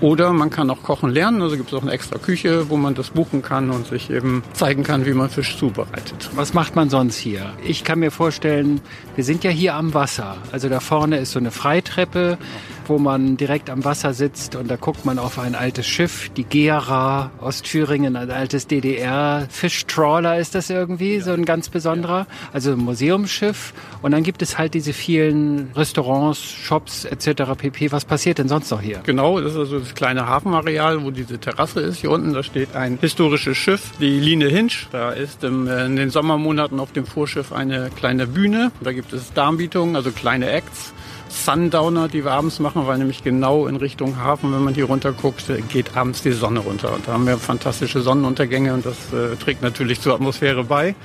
Oder 0.00 0.32
man 0.32 0.50
kann 0.50 0.70
auch 0.70 0.82
kochen 0.82 1.10
lernen. 1.10 1.42
Also 1.42 1.56
gibt 1.56 1.68
es 1.68 1.74
auch 1.74 1.82
eine 1.82 1.92
extra 1.92 2.18
Küche, 2.18 2.70
wo 2.70 2.76
man 2.76 2.94
das 2.94 3.10
buchen 3.10 3.42
kann 3.42 3.70
und 3.70 3.86
sich 3.86 4.10
eben 4.10 4.42
zeigen 4.52 4.82
kann, 4.82 5.06
wie 5.06 5.12
man 5.12 5.30
Fisch 5.30 5.56
zubereitet. 5.58 6.30
Was 6.34 6.54
macht 6.54 6.76
man 6.76 6.90
sonst 6.90 7.16
hier? 7.16 7.52
Ich 7.64 7.84
kann 7.84 7.98
mir 7.98 8.10
vorstellen, 8.10 8.80
wir 9.14 9.24
sind 9.24 9.44
ja 9.44 9.50
hier 9.50 9.74
am 9.74 9.94
Wasser. 9.94 10.36
Also 10.52 10.68
da 10.68 10.80
vorne 10.80 11.18
ist 11.18 11.25
so 11.30 11.38
eine 11.38 11.50
Freitreppe, 11.50 12.38
wo 12.86 12.98
man 12.98 13.36
direkt 13.36 13.70
am 13.70 13.84
Wasser 13.84 14.14
sitzt 14.14 14.54
und 14.54 14.68
da 14.68 14.76
guckt 14.76 15.04
man 15.04 15.18
auf 15.18 15.38
ein 15.38 15.54
altes 15.54 15.86
Schiff, 15.86 16.30
die 16.36 16.44
Gera 16.44 17.30
aus 17.40 17.62
Thüringen, 17.62 18.16
ein 18.16 18.30
altes 18.30 18.66
DDR 18.66 19.46
Fischtrawler 19.50 20.38
ist 20.38 20.54
das 20.54 20.70
irgendwie, 20.70 21.20
so 21.20 21.32
ein 21.32 21.44
ganz 21.44 21.68
besonderer, 21.68 22.26
also 22.52 22.72
ein 22.72 22.78
Museumsschiff 22.78 23.72
und 24.02 24.12
dann 24.12 24.22
gibt 24.22 24.42
es 24.42 24.58
halt 24.58 24.74
diese 24.74 24.92
vielen 24.92 25.70
Restaurants, 25.74 26.40
Shops 26.40 27.04
etc. 27.04 27.42
pp. 27.56 27.92
Was 27.92 28.04
passiert 28.04 28.38
denn 28.38 28.48
sonst 28.48 28.70
noch 28.70 28.80
hier? 28.80 29.00
Genau, 29.04 29.40
das 29.40 29.52
ist 29.52 29.58
also 29.58 29.78
das 29.80 29.94
kleine 29.94 30.26
Hafenareal, 30.26 31.04
wo 31.04 31.10
diese 31.10 31.38
Terrasse 31.38 31.80
ist. 31.80 32.00
Hier 32.00 32.10
unten, 32.10 32.32
da 32.32 32.42
steht 32.42 32.74
ein 32.74 32.98
historisches 33.00 33.56
Schiff, 33.56 33.92
die 34.00 34.20
Line 34.20 34.48
Hinsch. 34.48 34.88
Da 34.92 35.10
ist 35.10 35.44
im, 35.44 35.66
äh, 35.66 35.86
in 35.86 35.96
den 35.96 36.10
Sommermonaten 36.10 36.80
auf 36.80 36.92
dem 36.92 37.06
Vorschiff 37.06 37.52
eine 37.52 37.90
kleine 37.90 38.26
Bühne. 38.26 38.72
Da 38.80 38.92
gibt 38.92 39.12
es 39.12 39.32
Darmbietungen, 39.32 39.96
also 39.96 40.10
kleine 40.10 40.50
Acts. 40.50 40.92
Sundowner, 41.46 42.08
die 42.08 42.24
wir 42.24 42.32
abends 42.32 42.58
machen, 42.58 42.88
weil 42.88 42.98
nämlich 42.98 43.22
genau 43.22 43.68
in 43.68 43.76
Richtung 43.76 44.18
Hafen, 44.18 44.52
wenn 44.52 44.64
man 44.64 44.74
hier 44.74 44.86
runter 44.86 45.12
guckt, 45.12 45.44
geht 45.68 45.96
abends 45.96 46.20
die 46.22 46.32
Sonne 46.32 46.58
runter. 46.58 46.92
Und 46.92 47.06
da 47.06 47.12
haben 47.12 47.24
wir 47.24 47.38
fantastische 47.38 48.00
Sonnenuntergänge 48.00 48.74
und 48.74 48.84
das 48.84 48.96
äh, 49.12 49.36
trägt 49.36 49.62
natürlich 49.62 50.00
zur 50.00 50.14
Atmosphäre 50.14 50.64
bei. 50.64 50.96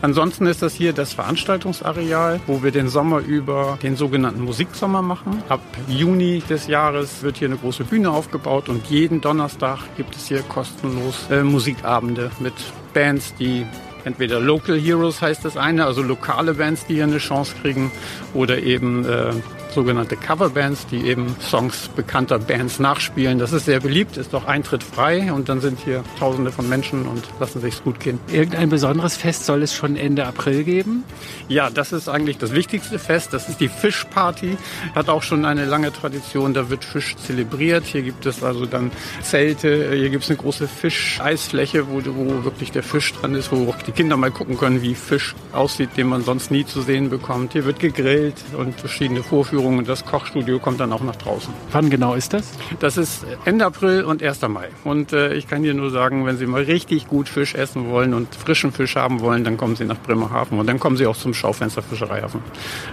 Ansonsten 0.00 0.46
ist 0.46 0.62
das 0.62 0.72
hier 0.72 0.94
das 0.94 1.12
Veranstaltungsareal, 1.12 2.40
wo 2.46 2.62
wir 2.62 2.70
den 2.70 2.88
Sommer 2.88 3.18
über 3.18 3.78
den 3.82 3.94
sogenannten 3.96 4.42
Musiksommer 4.42 5.02
machen. 5.02 5.42
Ab 5.50 5.60
Juni 5.86 6.42
des 6.48 6.66
Jahres 6.66 7.22
wird 7.22 7.36
hier 7.36 7.48
eine 7.48 7.58
große 7.58 7.84
Bühne 7.84 8.10
aufgebaut 8.10 8.70
und 8.70 8.86
jeden 8.86 9.20
Donnerstag 9.20 9.80
gibt 9.98 10.16
es 10.16 10.28
hier 10.28 10.40
kostenlos 10.42 11.26
äh, 11.30 11.42
Musikabende 11.42 12.30
mit 12.40 12.54
Bands, 12.94 13.34
die 13.38 13.66
entweder 14.04 14.40
Local 14.40 14.78
Heroes 14.78 15.20
heißt 15.20 15.44
das 15.44 15.58
eine, 15.58 15.84
also 15.84 16.02
lokale 16.02 16.54
Bands, 16.54 16.86
die 16.86 16.94
hier 16.94 17.04
eine 17.04 17.18
Chance 17.18 17.54
kriegen, 17.60 17.92
oder 18.32 18.62
eben 18.62 19.04
äh, 19.04 19.32
sogenannte 19.74 20.16
Coverbands, 20.16 20.86
die 20.86 21.06
eben 21.06 21.34
Songs 21.40 21.88
bekannter 21.88 22.38
Bands 22.38 22.78
nachspielen. 22.78 23.38
Das 23.38 23.52
ist 23.52 23.66
sehr 23.66 23.80
beliebt, 23.80 24.16
ist 24.16 24.34
auch 24.34 24.46
Eintritt 24.46 24.82
frei 24.82 25.32
und 25.32 25.48
dann 25.48 25.60
sind 25.60 25.80
hier 25.80 26.04
Tausende 26.18 26.52
von 26.52 26.68
Menschen 26.68 27.06
und 27.06 27.24
lassen 27.40 27.60
sich's 27.60 27.82
gut 27.82 28.00
gehen. 28.00 28.18
Irgendein 28.32 28.68
besonderes 28.68 29.16
Fest 29.16 29.44
soll 29.46 29.62
es 29.62 29.74
schon 29.74 29.96
Ende 29.96 30.26
April 30.26 30.64
geben? 30.64 31.04
Ja, 31.48 31.70
das 31.70 31.92
ist 31.92 32.08
eigentlich 32.08 32.38
das 32.38 32.52
wichtigste 32.52 32.98
Fest. 32.98 33.32
Das 33.32 33.48
ist 33.48 33.60
die 33.60 33.68
Fischparty. 33.68 34.56
Hat 34.94 35.08
auch 35.08 35.22
schon 35.22 35.44
eine 35.44 35.64
lange 35.66 35.92
Tradition. 35.92 36.54
Da 36.54 36.70
wird 36.70 36.84
Fisch 36.84 37.16
zelebriert. 37.16 37.84
Hier 37.84 38.02
gibt 38.02 38.26
es 38.26 38.42
also 38.42 38.66
dann 38.66 38.90
Zelte. 39.22 39.92
Hier 39.94 40.10
gibt 40.10 40.24
es 40.24 40.30
eine 40.30 40.38
große 40.38 40.68
Fischeisfläche, 40.68 41.88
wo, 41.88 42.00
wo 42.04 42.44
wirklich 42.44 42.70
der 42.72 42.82
Fisch 42.82 43.12
dran 43.14 43.34
ist, 43.34 43.52
wo 43.52 43.68
auch 43.68 43.82
die 43.82 43.92
Kinder 43.92 44.16
mal 44.16 44.30
gucken 44.30 44.56
können, 44.56 44.82
wie 44.82 44.94
Fisch 44.94 45.34
aussieht, 45.52 45.90
den 45.96 46.06
man 46.06 46.22
sonst 46.22 46.50
nie 46.50 46.64
zu 46.64 46.80
sehen 46.80 47.10
bekommt. 47.10 47.52
Hier 47.52 47.64
wird 47.64 47.80
gegrillt 47.80 48.36
und 48.56 48.78
verschiedene 48.78 49.22
Vorführungen. 49.22 49.63
Und 49.66 49.88
das 49.88 50.04
Kochstudio 50.04 50.58
kommt 50.58 50.80
dann 50.80 50.92
auch 50.92 51.02
nach 51.02 51.16
draußen. 51.16 51.52
Wann 51.72 51.90
genau 51.90 52.14
ist 52.14 52.32
das? 52.32 52.52
Das 52.80 52.96
ist 52.96 53.24
Ende 53.44 53.64
April 53.64 54.04
und 54.04 54.22
1. 54.22 54.42
Mai. 54.48 54.68
Und 54.84 55.12
äh, 55.12 55.34
ich 55.34 55.48
kann 55.48 55.62
dir 55.62 55.74
nur 55.74 55.90
sagen, 55.90 56.26
wenn 56.26 56.36
Sie 56.36 56.46
mal 56.46 56.62
richtig 56.62 57.06
gut 57.08 57.28
Fisch 57.28 57.54
essen 57.54 57.88
wollen 57.90 58.14
und 58.14 58.34
frischen 58.34 58.72
Fisch 58.72 58.96
haben 58.96 59.20
wollen, 59.20 59.44
dann 59.44 59.56
kommen 59.56 59.76
Sie 59.76 59.84
nach 59.84 59.98
Bremerhaven 59.98 60.58
und 60.58 60.66
dann 60.66 60.78
kommen 60.78 60.96
Sie 60.96 61.06
auch 61.06 61.16
zum 61.16 61.34
Schaufenster 61.34 61.82
Fischereihafen. 61.82 62.40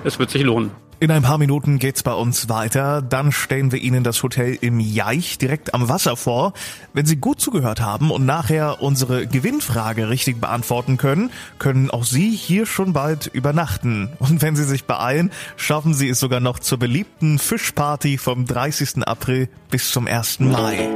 Es 0.04 0.20
wird 0.20 0.30
sich 0.30 0.44
lohnen. 0.44 0.72
In 1.02 1.10
ein 1.10 1.24
paar 1.24 1.40
Minuten 1.40 1.80
geht's 1.80 2.04
bei 2.04 2.14
uns 2.14 2.48
weiter. 2.48 3.02
Dann 3.02 3.32
stellen 3.32 3.72
wir 3.72 3.82
Ihnen 3.82 4.04
das 4.04 4.22
Hotel 4.22 4.56
im 4.62 4.80
Jaich 4.80 5.40
direkt 5.40 5.74
am 5.74 5.90
Wasser 5.90 6.16
vor. 6.16 6.54
Wenn 6.94 7.08
Sie 7.08 7.16
gut 7.16 7.42
zugehört 7.42 7.82
haben 7.82 8.12
und 8.12 8.28
nachher 8.28 8.84
unsere 8.84 9.26
Gewinnfrage 9.26 10.10
richtig 10.10 10.40
beantworten 10.40 10.98
können, 10.98 11.32
können 11.58 11.90
auch 11.90 12.04
Sie 12.04 12.30
hier 12.30 12.68
schon 12.68 12.94
bald 12.94 13.26
übernachten. 13.26 14.10
Und 14.20 14.44
wenn 14.44 14.56
Sie 14.56 14.64
sich 14.64 14.84
beeilen, 14.84 15.32
schaffen 15.56 15.96
Sie 15.96 16.08
es 16.08 16.20
sogar 16.20 16.40
noch 16.40 16.60
zur 16.60 16.78
beliebten 16.78 17.40
Fischparty 17.40 18.20
vom 18.20 18.46
30. 18.46 19.08
April 19.08 19.50
bis 19.72 19.92
zum 19.92 20.06
1. 20.06 20.42
Mai. 20.42 20.88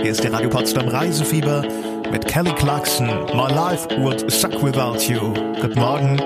Hier 0.00 0.12
ist 0.12 0.22
der 0.22 0.32
Radio 0.32 0.50
Potsdam 0.50 0.86
Reisefieber 0.86 1.64
mit 2.12 2.28
Kelly 2.28 2.54
Clarkson. 2.54 3.08
My 3.34 3.52
life 3.52 3.88
would 3.98 4.30
suck 4.30 4.62
without 4.62 5.00
you. 5.08 5.34
Guten 5.60 5.80
Morgen. 5.80 6.22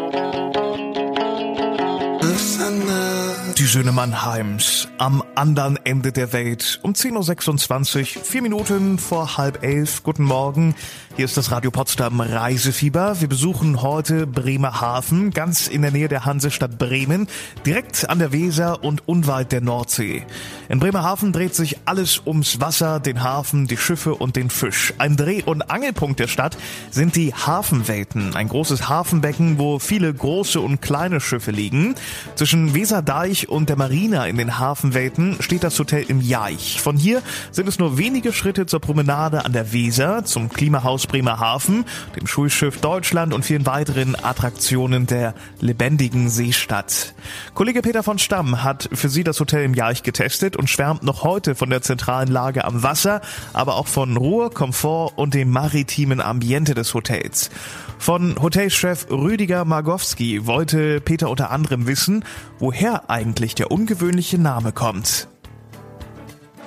Die 3.62 3.68
Söhne 3.68 3.92
Mannheims 3.92 4.88
am 4.98 5.22
anderen 5.36 5.78
Ende 5.84 6.10
der 6.10 6.32
Welt 6.32 6.80
um 6.82 6.94
10.26 6.94 8.16
Uhr, 8.16 8.24
vier 8.24 8.42
Minuten 8.42 8.98
vor 8.98 9.36
halb 9.36 9.62
elf. 9.62 10.02
Guten 10.02 10.24
Morgen. 10.24 10.74
Hier 11.14 11.26
ist 11.26 11.36
das 11.36 11.52
Radio 11.52 11.70
Potsdam 11.70 12.20
Reisefieber. 12.20 13.20
Wir 13.20 13.28
besuchen 13.28 13.82
heute 13.82 14.26
Bremerhaven, 14.26 15.30
ganz 15.30 15.68
in 15.68 15.82
der 15.82 15.90
Nähe 15.92 16.08
der 16.08 16.24
Hansestadt 16.24 16.78
Bremen, 16.78 17.28
direkt 17.66 18.08
an 18.08 18.18
der 18.18 18.32
Weser 18.32 18.82
und 18.82 19.06
unweit 19.06 19.52
der 19.52 19.60
Nordsee. 19.60 20.24
In 20.68 20.80
Bremerhaven 20.80 21.32
dreht 21.32 21.54
sich 21.54 21.76
alles 21.84 22.22
ums 22.26 22.60
Wasser, 22.60 22.98
den 22.98 23.22
Hafen, 23.22 23.66
die 23.68 23.76
Schiffe 23.76 24.14
und 24.14 24.36
den 24.36 24.48
Fisch. 24.48 24.94
Ein 24.98 25.16
Dreh- 25.16 25.44
und 25.44 25.70
Angelpunkt 25.70 26.18
der 26.18 26.28
Stadt 26.28 26.56
sind 26.90 27.14
die 27.14 27.34
Hafenwelten, 27.34 28.34
ein 28.34 28.48
großes 28.48 28.88
Hafenbecken, 28.88 29.58
wo 29.58 29.78
viele 29.78 30.12
große 30.12 30.60
und 30.60 30.80
kleine 30.80 31.20
Schiffe 31.20 31.50
liegen. 31.50 31.94
Zwischen 32.36 32.74
Weserdeich 32.74 33.50
und 33.52 33.68
der 33.68 33.76
Marina 33.76 34.26
in 34.26 34.38
den 34.38 34.58
Hafenwelten 34.58 35.36
steht 35.40 35.62
das 35.62 35.78
Hotel 35.78 36.04
im 36.08 36.20
Jaich. 36.20 36.80
Von 36.80 36.96
hier 36.96 37.22
sind 37.50 37.68
es 37.68 37.78
nur 37.78 37.98
wenige 37.98 38.32
Schritte 38.32 38.66
zur 38.66 38.80
Promenade 38.80 39.44
an 39.44 39.52
der 39.52 39.72
Weser, 39.72 40.24
zum 40.24 40.48
Klimahaus 40.48 41.06
Bremerhaven, 41.06 41.84
dem 42.16 42.26
Schulschiff 42.26 42.80
Deutschland 42.80 43.34
und 43.34 43.44
vielen 43.44 43.66
weiteren 43.66 44.16
Attraktionen 44.20 45.06
der 45.06 45.34
lebendigen 45.60 46.30
Seestadt. 46.30 47.14
Kollege 47.54 47.82
Peter 47.82 48.02
von 48.02 48.18
Stamm 48.18 48.64
hat 48.64 48.88
für 48.92 49.10
Sie 49.10 49.22
das 49.22 49.38
Hotel 49.38 49.64
im 49.64 49.74
Jaich 49.74 50.02
getestet 50.02 50.56
und 50.56 50.70
schwärmt 50.70 51.02
noch 51.02 51.22
heute 51.22 51.54
von 51.54 51.68
der 51.68 51.82
zentralen 51.82 52.28
Lage 52.28 52.64
am 52.64 52.82
Wasser, 52.82 53.20
aber 53.52 53.76
auch 53.76 53.86
von 53.86 54.16
Ruhe, 54.16 54.48
Komfort 54.48 55.12
und 55.16 55.34
dem 55.34 55.50
maritimen 55.50 56.20
Ambiente 56.20 56.74
des 56.74 56.94
Hotels. 56.94 57.50
Von 57.98 58.34
Hotelchef 58.42 59.06
Rüdiger 59.10 59.64
Margowski 59.64 60.46
wollte 60.46 61.00
Peter 61.00 61.30
unter 61.30 61.52
anderem 61.52 61.86
wissen, 61.86 62.24
woher 62.58 63.08
eigentlich 63.10 63.31
der 63.34 63.70
ungewöhnliche 63.70 64.38
Name 64.38 64.72
kommt. 64.72 65.28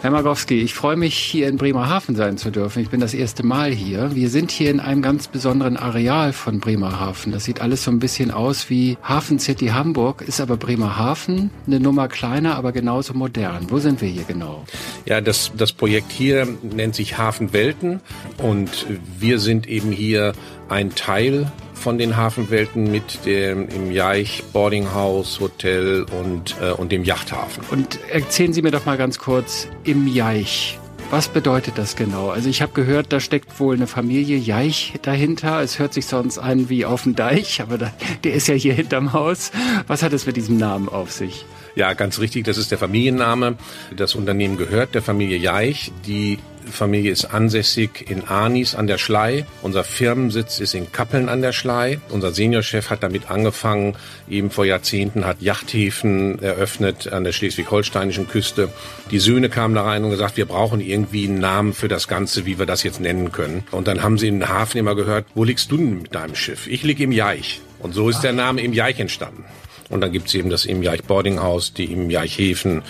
Herr 0.06 0.12
Magowski, 0.12 0.62
ich 0.62 0.76
freue 0.76 0.98
mich, 0.98 1.18
hier 1.18 1.48
in 1.48 1.58
Bremerhaven 1.58 2.16
sein 2.16 2.38
zu 2.38 2.52
dürfen. 2.52 2.84
Ich 2.84 2.90
bin 2.90 3.00
das 3.00 3.16
erste 3.16 3.44
Mal 3.44 3.72
hier. 3.72 4.14
Wir 4.14 4.30
sind 4.30 4.52
hier 4.52 4.70
in 4.70 4.80
einem 4.80 5.02
ganz 5.02 5.28
besonderen 5.28 5.78
Areal 5.78 6.32
von 6.32 6.60
Bremerhaven. 6.60 7.32
Das 7.32 7.46
sieht 7.46 7.60
alles 7.60 7.84
so 7.86 7.90
ein 7.90 7.98
bisschen 7.98 8.30
aus 8.30 8.70
wie 8.70 9.00
Hafen 9.02 9.40
City 9.40 9.70
Hamburg, 9.70 10.22
ist 10.22 10.40
aber 10.40 10.58
Bremerhaven 10.58 11.50
eine 11.66 11.80
Nummer 11.80 12.08
kleiner, 12.08 12.56
aber 12.56 12.72
genauso 12.72 13.16
modern. 13.16 13.72
Wo 13.72 13.80
sind 13.80 14.00
wir 14.00 14.08
hier 14.08 14.26
genau? 14.26 14.64
Ja, 15.06 15.22
das, 15.22 15.52
das 15.58 15.74
Projekt 15.74 16.12
hier 16.12 16.48
nennt 16.62 16.94
sich 16.94 17.18
Hafen 17.18 17.52
Welten 17.52 18.00
und 18.38 18.86
wir 19.18 19.40
sind 19.40 19.66
eben 19.66 19.92
hier 19.92 20.34
ein 20.70 20.94
Teil 20.94 21.52
von 21.86 22.00
den 22.00 22.18
Hafenwelten 22.18 22.90
mit 22.90 23.28
dem 23.28 23.70
im 23.70 23.92
Jaich 23.92 24.44
Boarding 24.52 24.92
House 24.96 25.40
Hotel 25.40 26.08
und, 26.20 26.56
äh, 26.60 26.72
und 26.72 26.92
dem 26.92 27.04
Yachthafen. 27.04 27.64
Und 27.70 28.00
erzählen 28.10 28.54
Sie 28.54 28.64
mir 28.64 28.72
doch 28.72 28.88
mal 28.88 28.98
ganz 28.98 29.20
kurz 29.20 29.68
im 29.84 30.08
Jaich. 30.08 30.80
Was 31.12 31.28
bedeutet 31.28 31.78
das 31.78 31.96
genau? 31.96 32.30
Also 32.30 32.50
ich 32.50 32.64
habe 32.64 32.72
gehört, 32.74 33.14
da 33.14 33.20
steckt 33.20 33.60
wohl 33.60 33.76
eine 33.76 33.86
Familie 33.86 34.36
Jaich 34.36 34.96
dahinter. 35.04 35.62
Es 35.62 35.78
hört 35.78 35.94
sich 35.94 36.08
sonst 36.08 36.40
an 36.40 36.70
wie 36.70 36.86
auf 36.86 37.04
dem 37.04 37.14
Deich, 37.14 37.62
aber 37.62 37.78
da, 37.78 37.94
der 38.24 38.34
ist 38.34 38.48
ja 38.48 38.56
hier 38.56 38.74
hinterm 38.74 39.14
Haus. 39.14 39.52
Was 39.86 40.02
hat 40.02 40.12
es 40.12 40.26
mit 40.26 40.38
diesem 40.38 40.58
Namen 40.58 40.90
auf 40.90 41.12
sich? 41.12 41.46
Ja, 41.76 41.94
ganz 41.94 42.18
richtig, 42.18 42.46
das 42.46 42.58
ist 42.58 42.72
der 42.72 42.80
Familienname. 42.80 43.58
Das 43.96 44.16
Unternehmen 44.16 44.58
gehört 44.58 44.96
der 44.96 45.04
Familie 45.04 45.38
Jaich. 45.38 45.92
Die 46.08 46.40
Familie 46.72 47.12
ist 47.12 47.26
ansässig 47.26 48.10
in 48.10 48.28
Arnis 48.28 48.76
an 48.76 48.88
der 48.88 48.98
Schlei. 48.98 49.46
Unser 49.62 49.84
Firmensitz 49.84 50.60
ist 50.60 50.74
in 50.74 50.92
Kappeln 50.92 51.30
an 51.30 51.42
der 51.42 51.54
Schlei. 51.54 52.00
Unser 52.10 52.32
Seniorchef 52.32 52.90
hat 52.90 53.04
damit 53.04 53.30
angefangen, 53.30 53.96
eben 54.30 54.52
vor 54.52 54.66
Jahrzehnten 54.66 55.26
hat 55.26 55.42
Yachthäfen 55.42 56.42
eröffnet 56.42 57.12
an 57.12 57.24
der 57.24 57.32
schleswig-holsteinischen 57.32 58.28
Küste. 58.28 58.70
Die 59.12 59.20
Söhne 59.20 59.50
kamen 59.50 59.76
da 59.76 59.84
rein 59.84 60.04
und 60.04 60.10
gesagt, 60.10 60.38
wir 60.38 60.46
brauchen 60.46 60.82
irgendwie 60.82 61.28
einen 61.28 61.40
Namen 61.40 61.74
für 61.74 61.88
das 61.88 62.08
Ganze, 62.08 62.46
wie 62.46 62.60
wir 62.60 62.66
das 62.66 62.84
jetzt 62.84 63.00
nennen 63.00 63.32
können. 63.32 63.64
Und 63.72 63.88
dann 63.88 64.04
haben 64.04 64.18
sie 64.18 64.28
in 64.28 64.40
den 64.40 64.50
Hafen 64.50 64.78
immer 64.78 64.96
gehört, 64.96 65.26
wo 65.36 65.44
liegst 65.44 65.72
du 65.72 65.78
denn 65.78 66.02
mit 66.02 66.16
deinem 66.16 66.36
Schiff? 66.36 66.68
Ich 66.68 66.84
lieg 66.84 67.00
im 67.00 67.12
Jaich. 67.12 67.62
Und 67.80 67.94
so 67.94 68.10
ist 68.10 68.22
der 68.22 68.34
Name 68.34 68.62
im 68.62 68.74
Jaich 68.74 69.00
entstanden. 69.00 69.46
Und 69.90 70.02
dann 70.02 70.12
gibt's 70.12 70.34
eben 70.34 70.50
das 70.50 70.66
im 70.66 70.82
Jaich 70.82 71.04
Boarding 71.04 71.40
House, 71.40 71.74
die 71.74 71.86
im 71.86 72.10
Jaich 72.10 72.38
Häfen, 72.38 72.82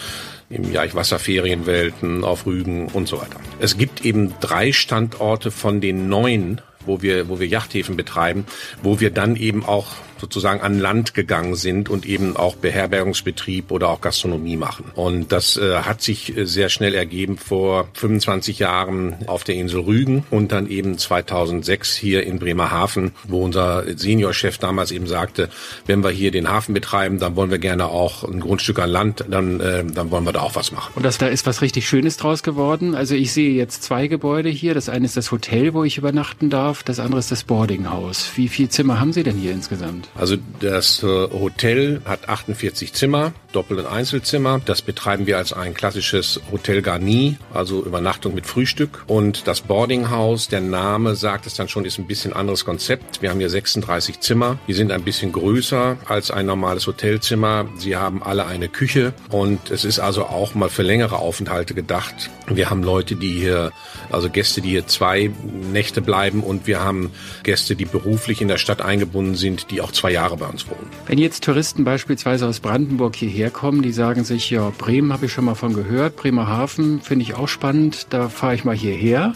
im 0.50 0.72
Jaich 0.72 0.96
Wasserferienwelten, 0.96 2.24
auf 2.24 2.46
Rügen 2.46 2.88
und 2.88 3.08
so 3.08 3.20
weiter. 3.20 3.40
Es 3.60 3.78
gibt 3.78 4.06
eben 4.06 4.34
drei 4.40 4.72
Standorte 4.72 5.52
von 5.52 5.82
den 5.82 6.08
neun, 6.08 6.62
wo 6.86 7.02
wir, 7.02 7.30
wo 7.30 7.40
wir 7.40 7.48
Yachthäfen 7.48 7.96
betreiben, 7.96 8.46
wo 8.82 9.00
wir 9.00 9.12
dann 9.12 9.36
eben 9.36 9.66
auch 9.66 9.88
sozusagen 10.20 10.62
an 10.62 10.80
Land 10.80 11.14
gegangen 11.14 11.56
sind 11.56 11.90
und 11.90 12.06
eben 12.06 12.36
auch 12.36 12.56
Beherbergungsbetrieb 12.56 13.72
oder 13.72 13.90
auch 13.90 14.02
Gastronomie 14.02 14.58
machen. 14.58 14.86
Und 14.96 15.32
das 15.32 15.58
äh, 15.58 15.80
hat 15.80 16.02
sich 16.02 16.36
äh, 16.36 16.46
sehr 16.46 16.70
schnell 16.70 16.94
ergeben 16.94 17.38
vor 17.38 17.88
25 17.94 18.60
Jahren 18.60 19.16
auf 19.28 19.44
der 19.44 19.56
Insel 19.56 19.82
Rügen 19.82 20.24
und 20.32 20.52
dann 20.52 20.70
eben 20.70 20.98
2006 20.98 21.96
hier 21.96 22.24
in 22.24 22.40
Bremerhaven, 22.40 23.12
wo 23.28 23.44
unser 23.44 23.84
Seniorchef 23.98 24.58
damals 24.58 24.92
eben 24.92 25.08
sagte, 25.08 25.50
wenn 25.86 26.04
wir 26.04 26.10
hier 26.10 26.32
den 26.32 26.50
Hafen 26.50 26.74
betreiben, 26.74 27.20
dann 27.20 27.36
wollen 27.36 27.52
wir 27.52 27.60
gerne 27.60 27.88
auch 27.88 28.24
ein 28.24 28.40
Grundstück 28.40 28.80
an 28.80 28.90
Land, 28.90 29.26
dann, 29.30 29.60
äh, 29.60 29.84
dann 29.86 30.12
wollen 30.12 30.26
wir 30.26 30.34
da 30.34 30.42
auch 30.42 30.56
was 30.56 30.72
machen. 30.72 30.94
Und 30.96 31.04
das, 31.04 31.18
da 31.18 31.28
ist 31.28 31.46
was 31.46 31.62
richtig 31.62 31.88
Schönes 31.88 32.18
draus 32.18 32.44
geworden. 32.44 32.96
Also 32.96 33.16
ich 33.16 33.34
sehe 33.34 33.54
jetzt 33.54 33.84
zwei 33.84 34.08
Gebäude 34.08 34.50
hier. 34.50 34.74
Das 34.74 34.90
eine 34.90 35.06
ist 35.06 35.18
das 35.18 35.32
Hotel, 35.32 35.74
wo 35.74 35.84
ich 35.84 35.98
übernachten 35.98 36.50
darf. 36.50 36.75
Das 36.84 37.00
andere 37.00 37.20
ist 37.20 37.32
das 37.32 37.44
Boardinghaus. 37.44 38.30
Wie 38.36 38.48
viele 38.48 38.70
Zimmer 38.70 39.00
haben 39.00 39.14
Sie 39.14 39.24
denn 39.24 39.38
hier 39.38 39.52
insgesamt? 39.52 40.10
Also 40.16 40.38
das 40.60 41.04
äh, 41.04 41.08
Hotel 41.08 42.02
hat 42.06 42.30
48 42.30 42.94
Zimmer, 42.94 43.34
Doppel- 43.56 43.80
und 43.80 43.88
Einzelzimmer. 43.88 44.60
Das 44.66 44.82
betreiben 44.82 45.28
wir 45.28 45.38
als 45.38 45.54
ein 45.54 45.74
klassisches 45.74 46.42
Hotel 46.52 46.82
Garni, 46.82 47.38
also 47.54 47.84
Übernachtung 47.84 48.36
mit 48.36 48.46
Frühstück. 48.46 49.04
Und 49.08 49.48
das 49.48 49.62
Boardinghaus, 49.62 50.50
der 50.50 50.62
Name 50.62 51.16
sagt 51.16 51.46
es 51.46 51.54
dann 51.54 51.70
schon, 51.70 51.86
ist 51.86 51.98
ein 51.98 52.08
bisschen 52.08 52.34
anderes 52.34 52.66
Konzept. 52.66 53.22
Wir 53.22 53.30
haben 53.30 53.40
hier 53.40 53.50
36 53.50 54.20
Zimmer. 54.20 54.58
Die 54.68 54.74
sind 54.74 54.92
ein 54.92 55.04
bisschen 55.04 55.32
größer 55.32 55.98
als 56.06 56.32
ein 56.32 56.46
normales 56.46 56.86
Hotelzimmer. 56.86 57.68
Sie 57.78 57.96
haben 57.96 58.22
alle 58.22 58.46
eine 58.46 58.68
Küche 58.68 59.14
und 59.30 59.72
es 59.72 59.86
ist 59.86 60.00
also 60.00 60.26
auch 60.26 60.54
mal 60.54 60.70
für 60.70 60.84
längere 60.84 61.20
Aufenthalte 61.20 61.74
gedacht. 61.74 62.30
Wir 62.48 62.70
haben 62.70 62.84
Leute, 62.84 63.16
die 63.16 63.40
hier, 63.40 63.72
also 64.12 64.30
Gäste, 64.30 64.62
die 64.62 64.70
hier 64.70 64.86
zwei 64.86 65.32
Nächte 65.72 66.02
bleiben 66.02 66.44
und 66.44 66.68
wir 66.68 66.82
haben 66.82 67.12
Gäste, 67.44 67.76
die 67.76 67.86
beruflich 67.86 68.42
in 68.42 68.48
der 68.48 68.58
Stadt 68.58 68.82
eingebunden 68.82 69.36
sind, 69.36 69.72
die 69.72 69.82
auch 69.82 69.92
zwei 69.92 70.12
Jahre 70.12 70.38
bei 70.38 70.46
uns 70.46 70.68
wohnen. 70.68 70.90
Wenn 71.08 71.18
jetzt 71.18 71.44
Touristen 71.44 71.86
beispielsweise 71.86 72.48
aus 72.48 72.60
Brandenburg 72.60 73.16
hierher 73.16 73.45
kommen, 73.50 73.82
die 73.82 73.92
sagen 73.92 74.24
sich, 74.24 74.50
ja, 74.50 74.72
Bremen 74.78 75.12
habe 75.14 75.26
ich 75.26 75.34
schon 75.34 75.46
mal 75.46 75.56
von 75.56 75.74
gehört, 75.74 76.16
Bremerhaven 76.16 77.02
finde 77.02 77.24
ich 77.24 77.36
auch 77.36 77.48
spannend, 77.48 78.08
da 78.10 78.30
fahre 78.30 78.56
ich 78.56 78.64
mal 78.64 78.76
hierher 78.76 79.36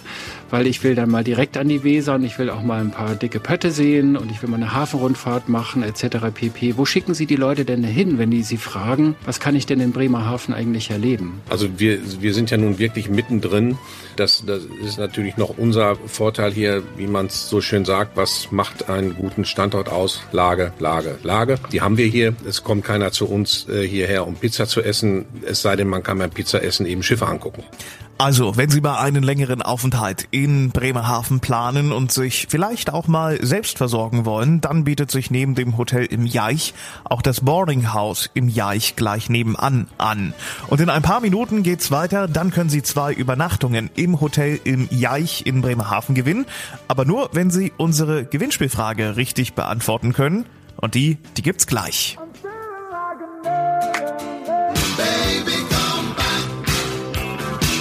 weil 0.49 0.67
ich 0.67 0.83
will 0.83 0.95
dann 0.95 1.09
mal 1.09 1.23
direkt 1.23 1.57
an 1.57 1.67
die 1.67 1.83
Weser 1.83 2.15
und 2.15 2.23
ich 2.23 2.37
will 2.39 2.49
auch 2.49 2.63
mal 2.63 2.79
ein 2.79 2.91
paar 2.91 3.15
dicke 3.15 3.39
Pötte 3.39 3.71
sehen 3.71 4.17
und 4.17 4.31
ich 4.31 4.41
will 4.41 4.49
mal 4.49 4.57
eine 4.57 4.73
Hafenrundfahrt 4.73 5.49
machen 5.49 5.83
etc. 5.83 6.17
pp. 6.33 6.77
Wo 6.77 6.85
schicken 6.85 7.13
Sie 7.13 7.25
die 7.25 7.35
Leute 7.35 7.65
denn 7.65 7.83
hin, 7.83 8.17
wenn 8.17 8.31
die 8.31 8.43
Sie 8.43 8.57
fragen, 8.57 9.15
was 9.25 9.39
kann 9.39 9.55
ich 9.55 9.65
denn 9.65 9.79
in 9.79 9.91
Bremerhaven 9.91 10.53
eigentlich 10.53 10.89
erleben? 10.89 11.41
Also 11.49 11.67
wir, 11.77 11.99
wir 12.21 12.33
sind 12.33 12.51
ja 12.51 12.57
nun 12.57 12.79
wirklich 12.79 13.09
mittendrin. 13.09 13.77
Das, 14.15 14.43
das 14.45 14.63
ist 14.83 14.97
natürlich 14.97 15.37
noch 15.37 15.57
unser 15.57 15.95
Vorteil 15.95 16.51
hier, 16.51 16.83
wie 16.97 17.07
man 17.07 17.27
es 17.27 17.49
so 17.49 17.61
schön 17.61 17.85
sagt, 17.85 18.17
was 18.17 18.51
macht 18.51 18.89
einen 18.89 19.15
guten 19.15 19.45
Standort 19.45 19.89
aus? 19.89 20.21
Lage, 20.31 20.73
Lage, 20.79 21.17
Lage. 21.23 21.57
Die 21.71 21.81
haben 21.81 21.97
wir 21.97 22.07
hier. 22.07 22.33
Es 22.45 22.63
kommt 22.63 22.83
keiner 22.83 23.11
zu 23.11 23.27
uns 23.27 23.67
äh, 23.69 23.87
hierher, 23.87 24.27
um 24.27 24.35
Pizza 24.35 24.67
zu 24.67 24.81
essen. 24.81 25.25
Es 25.45 25.61
sei 25.61 25.75
denn, 25.75 25.87
man 25.87 26.03
kann 26.03 26.17
beim 26.17 26.31
Pizza 26.31 26.63
essen 26.63 26.85
eben 26.85 27.03
Schiffe 27.03 27.27
angucken. 27.27 27.63
Also, 28.21 28.57
wenn 28.57 28.69
Sie 28.69 28.81
mal 28.81 28.99
einen 28.99 29.23
längeren 29.23 29.61
Aufenthalt 29.61 30.27
in 30.31 30.71
Bremerhaven 30.71 31.39
planen 31.39 31.93
und 31.93 32.11
sich 32.11 32.47
vielleicht 32.49 32.91
auch 32.91 33.07
mal 33.07 33.39
selbst 33.41 33.77
versorgen 33.77 34.25
wollen, 34.25 34.59
dann 34.59 34.83
bietet 34.83 35.09
sich 35.09 35.31
neben 35.31 35.55
dem 35.55 35.77
Hotel 35.77 36.03
im 36.03 36.25
Jaich 36.25 36.73
auch 37.05 37.21
das 37.21 37.39
Boarding 37.39 37.93
House 37.93 38.29
im 38.33 38.49
Jaich 38.49 38.97
gleich 38.97 39.29
nebenan 39.29 39.87
an. 39.97 40.33
Und 40.67 40.81
in 40.81 40.89
ein 40.89 41.01
paar 41.01 41.21
Minuten 41.21 41.63
geht's 41.63 41.91
weiter, 41.91 42.27
dann 42.27 42.51
können 42.51 42.69
Sie 42.69 42.83
zwei 42.83 43.13
Übernachtungen 43.13 43.89
im 43.95 44.19
Hotel 44.19 44.59
im 44.65 44.89
Jaich 44.91 45.45
in 45.45 45.61
Bremerhaven 45.61 46.13
gewinnen, 46.13 46.45
aber 46.89 47.05
nur, 47.05 47.29
wenn 47.31 47.49
Sie 47.49 47.71
unsere 47.77 48.25
Gewinnspielfrage 48.25 49.15
richtig 49.15 49.53
beantworten 49.53 50.11
können. 50.11 50.45
Und 50.75 50.93
die, 50.93 51.19
die 51.37 51.41
gibt's 51.41 51.67
gleich. 51.67 52.17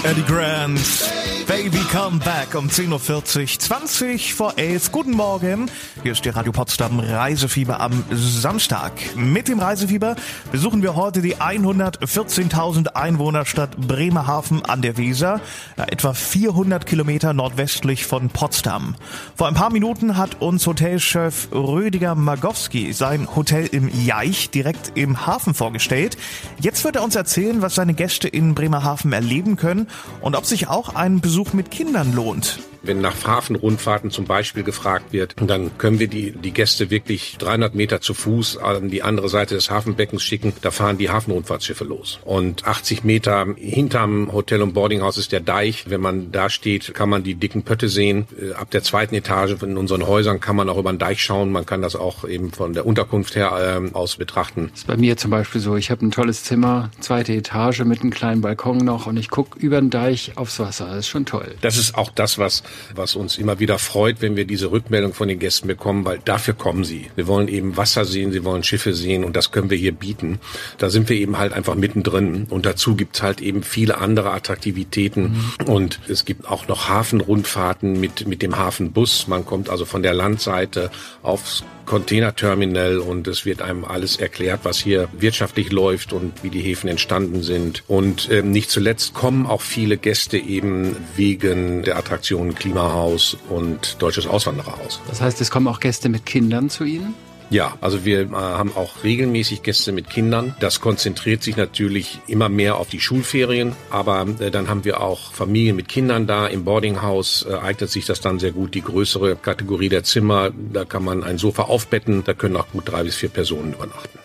Eddie 0.09 0.23
Grant, 0.23 1.18
Baby 1.49 1.81
Come 1.91 2.19
Back 2.19 2.55
um 2.55 2.69
10.40 2.69 3.41
Uhr, 3.41 3.59
20 3.59 4.35
vor 4.35 4.59
11. 4.59 4.93
Guten 4.93 5.13
Morgen, 5.13 5.71
hier 6.03 6.13
ist 6.13 6.23
die 6.23 6.29
Radio 6.29 6.53
Potsdam 6.53 7.01
Reisefieber 7.01 7.81
am 7.81 8.05
Samstag. 8.11 8.93
Mit 9.17 9.49
dem 9.49 9.59
Reisefieber 9.59 10.15
besuchen 10.53 10.83
wir 10.83 10.95
heute 10.95 11.23
die 11.23 11.37
114.000 11.37 12.89
Einwohnerstadt 12.89 13.79
Bremerhaven 13.79 14.63
an 14.67 14.83
der 14.83 14.99
Weser, 14.99 15.41
etwa 15.79 16.13
400 16.13 16.85
Kilometer 16.85 17.33
nordwestlich 17.33 18.05
von 18.05 18.29
Potsdam. 18.29 18.95
Vor 19.35 19.49
ein 19.49 19.55
paar 19.55 19.73
Minuten 19.73 20.19
hat 20.19 20.43
uns 20.43 20.67
Hotelchef 20.67 21.49
Rödiger 21.51 22.15
Magowski 22.15 22.93
sein 22.93 23.27
Hotel 23.35 23.69
im 23.69 23.89
Jaich 24.05 24.51
direkt 24.51 24.93
im 24.97 25.27
Hafen 25.27 25.55
vorgestellt. 25.55 26.19
Jetzt 26.61 26.85
wird 26.85 26.97
er 26.97 27.05
uns 27.05 27.17
erzählen, 27.17 27.63
was 27.63 27.75
seine 27.75 27.95
Gäste 27.95 28.29
in 28.29 28.55
Bremerhaven 28.55 29.15
erleben 29.15 29.57
können 29.57 29.89
und 30.21 30.37
ob 30.37 30.45
sich 30.45 30.69
auch 30.69 30.95
ein 30.95 31.23
Besuch 31.23 31.38
mit 31.55 31.71
Kindern 31.71 32.13
lohnt. 32.15 32.59
Wenn 32.83 33.01
nach 33.01 33.27
Hafenrundfahrten 33.27 34.11
zum 34.11 34.25
Beispiel 34.25 34.63
gefragt 34.63 35.13
wird, 35.13 35.35
dann 35.41 35.77
können 35.79 35.99
wir 35.99 36.09
die, 36.09 36.33
die 36.33 36.53
Gäste 36.53 36.91
wirklich 36.91 37.37
300 37.39 37.75
Meter 37.75 38.01
zu 38.01 38.15
Fuß 38.15 38.59
an 38.59 38.91
die 38.91 39.03
andere 39.03 39.29
Seite 39.29 39.55
des 39.55 39.71
Hafenbeckens 39.71 40.23
schicken. 40.23 40.53
Da 40.63 40.71
fahren 40.71 40.99
die 40.99 41.11
Hafenrundfahrtschiffe 41.11 41.85
los. 41.85 42.19
Und 42.25 42.67
80 42.67 43.05
Meter 43.05 43.47
hinterm 43.57 44.33
Hotel 44.33 44.63
und 44.63 44.75
Boardinghaus 44.75 45.19
ist 45.19 45.33
der 45.33 45.41
Deich. 45.41 45.85
Wenn 45.89 46.01
man 46.01 46.33
da 46.33 46.51
steht, 46.51 46.95
kann 46.95 47.09
man 47.09 47.23
die 47.23 47.35
dicken 47.35 47.63
Pötte 47.63 47.89
sehen. 47.89 48.27
Äh, 48.41 48.53
ab 48.55 48.71
der 48.71 48.83
zweiten 48.83 49.15
Etage 49.15 49.63
in 49.63 49.77
unseren 49.77 50.07
Häusern 50.07 50.41
kann 50.41 50.57
man 50.57 50.69
auch 50.69 50.79
über 50.79 50.93
den 50.93 50.99
Deich 50.99 51.23
schauen. 51.23 51.53
Man 51.53 51.67
kann 51.67 51.83
das 51.83 51.97
auch 51.97 52.27
eben 52.27 52.53
von 52.53 52.73
der 52.73 52.87
Unterkunft 52.87 53.35
her 53.37 53.81
äh, 53.83 53.95
aus 53.95 54.17
betrachten. 54.17 54.69
Das 54.71 54.81
ist 54.81 54.87
bei 54.87 54.97
mir 54.97 55.17
zum 55.17 55.31
Beispiel 55.31 55.61
so. 55.61 55.77
Ich 55.77 55.91
habe 55.91 56.05
ein 56.05 56.11
tolles 56.11 56.45
Zimmer, 56.45 56.91
zweite 57.01 57.33
Etage 57.33 57.81
mit 57.81 58.01
einem 58.01 58.11
kleinen 58.11 58.41
Balkon 58.41 58.79
noch 58.79 59.07
und 59.07 59.17
ich 59.17 59.31
gucke 59.31 59.59
über 59.59 59.81
den 59.81 59.91
Deich 59.91 60.33
aufs 60.37 60.59
Wasser. 60.59 60.87
Das 60.87 60.99
ist 60.99 61.09
schon 61.09 61.27
toll. 61.27 61.55
Das 61.61 61.77
ist 61.77 61.95
auch 61.97 62.11
das, 62.11 62.39
was 62.39 62.63
was 62.95 63.15
uns 63.15 63.39
immer 63.39 63.59
wieder 63.59 63.79
freut, 63.79 64.21
wenn 64.21 64.37
wir 64.37 64.45
diese 64.45 64.71
Rückmeldung 64.71 65.15
von 65.15 65.29
den 65.29 65.39
Gästen 65.39 65.69
bekommen, 65.69 66.05
weil 66.05 66.19
dafür 66.25 66.55
kommen 66.55 66.85
sie. 66.85 67.11
Wir 67.17 67.27
wollen 67.27 67.49
eben 67.49 67.77
Wasser 67.77 68.05
sehen, 68.05 68.33
sie 68.33 68.45
wollen 68.45 68.63
Schiffe 68.63 68.95
sehen 68.95 69.25
und 69.25 69.37
das 69.37 69.51
können 69.51 69.71
wir 69.71 69.77
hier 69.77 69.93
bieten. 69.93 70.41
Da 70.79 70.91
sind 70.91 71.09
wir 71.09 71.17
eben 71.17 71.39
halt 71.39 71.53
einfach 71.53 71.75
mittendrin 71.75 72.47
und 72.51 72.67
dazu 72.67 72.97
gibt's 72.97 73.23
halt 73.23 73.41
eben 73.41 73.63
viele 73.63 73.99
andere 73.99 74.31
Attraktivitäten 74.33 75.45
mhm. 75.61 75.73
und 75.73 76.01
es 76.09 76.25
gibt 76.25 76.49
auch 76.49 76.69
noch 76.69 76.89
Hafenrundfahrten 76.89 78.01
mit, 78.01 78.27
mit 78.27 78.43
dem 78.43 78.57
Hafenbus. 78.57 79.29
Man 79.29 79.45
kommt 79.45 79.69
also 79.71 79.85
von 79.85 80.03
der 80.03 80.15
Landseite 80.15 80.91
aufs 81.23 81.65
Containerterminal 81.89 82.99
und 82.99 83.27
es 83.29 83.47
wird 83.47 83.63
einem 83.63 83.87
alles 83.87 84.17
erklärt, 84.17 84.61
was 84.65 84.79
hier 84.79 85.09
wirtschaftlich 85.19 85.73
läuft 85.73 86.13
und 86.13 86.45
wie 86.45 86.51
die 86.51 86.61
Häfen 86.61 86.87
entstanden 86.87 87.43
sind. 87.43 87.83
Und 87.89 88.29
ähm, 88.31 88.51
nicht 88.51 88.71
zuletzt 88.71 89.15
kommen 89.15 89.47
auch 89.47 89.63
viele 89.63 89.97
Gäste 89.97 90.37
eben 90.37 90.97
wegen 91.17 91.83
der 91.83 91.97
Attraktionen 91.97 92.55
Klimahaus 92.59 93.37
und 93.49 94.01
Deutsches 94.01 94.27
Auswandererhaus. 94.27 95.01
Das 95.09 95.21
heißt, 95.21 95.41
es 95.41 95.51
kommen 95.51 95.69
auch 95.69 95.81
Gäste 95.81 96.09
mit 96.09 96.27
Kindern 96.27 96.71
zu 96.71 96.85
Ihnen? 96.85 97.15
Ja, 97.51 97.79
also 97.81 98.05
wir 98.05 98.21
äh, 98.21 98.35
haben 98.35 98.77
auch 98.77 99.05
regelmäßig 99.05 99.63
Gäste 99.63 99.93
mit 99.93 100.11
Kindern. 100.11 100.55
Das 100.61 100.81
konzentriert 100.81 101.43
sich 101.43 101.57
natürlich 101.57 102.21
immer 102.27 102.51
mehr 102.51 102.77
auf 102.77 102.89
die 102.89 103.01
Schulferien, 103.01 103.75
aber 103.91 104.27
äh, 104.39 104.51
dann 104.51 104.69
haben 104.69 104.85
wir 104.85 105.01
auch 105.01 105.33
Familien 105.33 105.77
mit 105.77 105.89
Kindern 105.89 106.27
da. 106.27 106.47
Im 106.47 106.65
Boardinghaus 106.65 107.47
äh, 107.49 107.55
eignet 107.55 107.91
sich 107.91 108.05
das 108.05 108.21
dann 108.21 108.39
sehr 108.39 108.53
gut. 108.53 108.75
Die 108.75 108.83
größere 108.83 109.37
Kategorie 109.37 109.89
der 109.89 110.05
Zimmer, 110.05 110.51
da 110.73 110.85
kann 110.85 111.05
man 111.05 111.25
ein 111.25 111.39
Sofa 111.39 111.63
aufbetten, 111.63 112.23
da 112.25 112.35
können 112.35 112.57
auch 112.57 112.69
gut 112.71 112.91
drei 112.91 113.03
bis 113.03 113.17
vier 113.17 113.31
Personen 113.31 113.73
übernachten. 113.73 114.19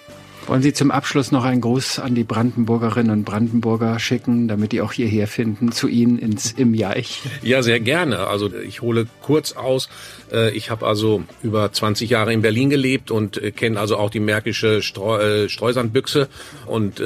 Wollen 0.45 0.62
Sie 0.62 0.73
zum 0.73 0.91
Abschluss 0.91 1.32
noch 1.32 1.45
einen 1.45 1.62
Gruß 1.62 1.99
an 1.99 2.15
die 2.15 2.25
Brandenburgerinnen 2.25 3.12
und 3.12 3.23
Brandenburger 3.23 3.97
schicken, 3.99 4.49
damit 4.49 4.73
die 4.73 4.82
auch 4.82 4.91
hierher 4.91 5.27
finden, 5.27 5.71
zu 5.71 5.88
Ihnen 5.88 6.19
ins 6.19 6.51
im 6.51 6.73
Jaich? 6.73 7.21
Ja, 7.41 7.63
sehr 7.63 7.79
gerne. 7.79 8.27
Also 8.27 8.53
ich 8.53 8.82
hole 8.82 9.08
kurz 9.21 9.53
aus. 9.53 9.89
Äh, 10.31 10.51
ich 10.51 10.69
habe 10.69 10.86
also 10.86 11.23
über 11.41 11.71
20 11.71 12.09
Jahre 12.09 12.33
in 12.33 12.41
Berlin 12.41 12.69
gelebt 12.69 13.12
und 13.12 13.41
äh, 13.41 13.51
kenne 13.51 13.79
also 13.79 13.97
auch 13.97 14.09
die 14.09 14.19
märkische 14.19 14.81
Streu 14.81 15.19
äh, 15.21 15.49
Streusandbüchse 15.49 16.27
und 16.65 17.01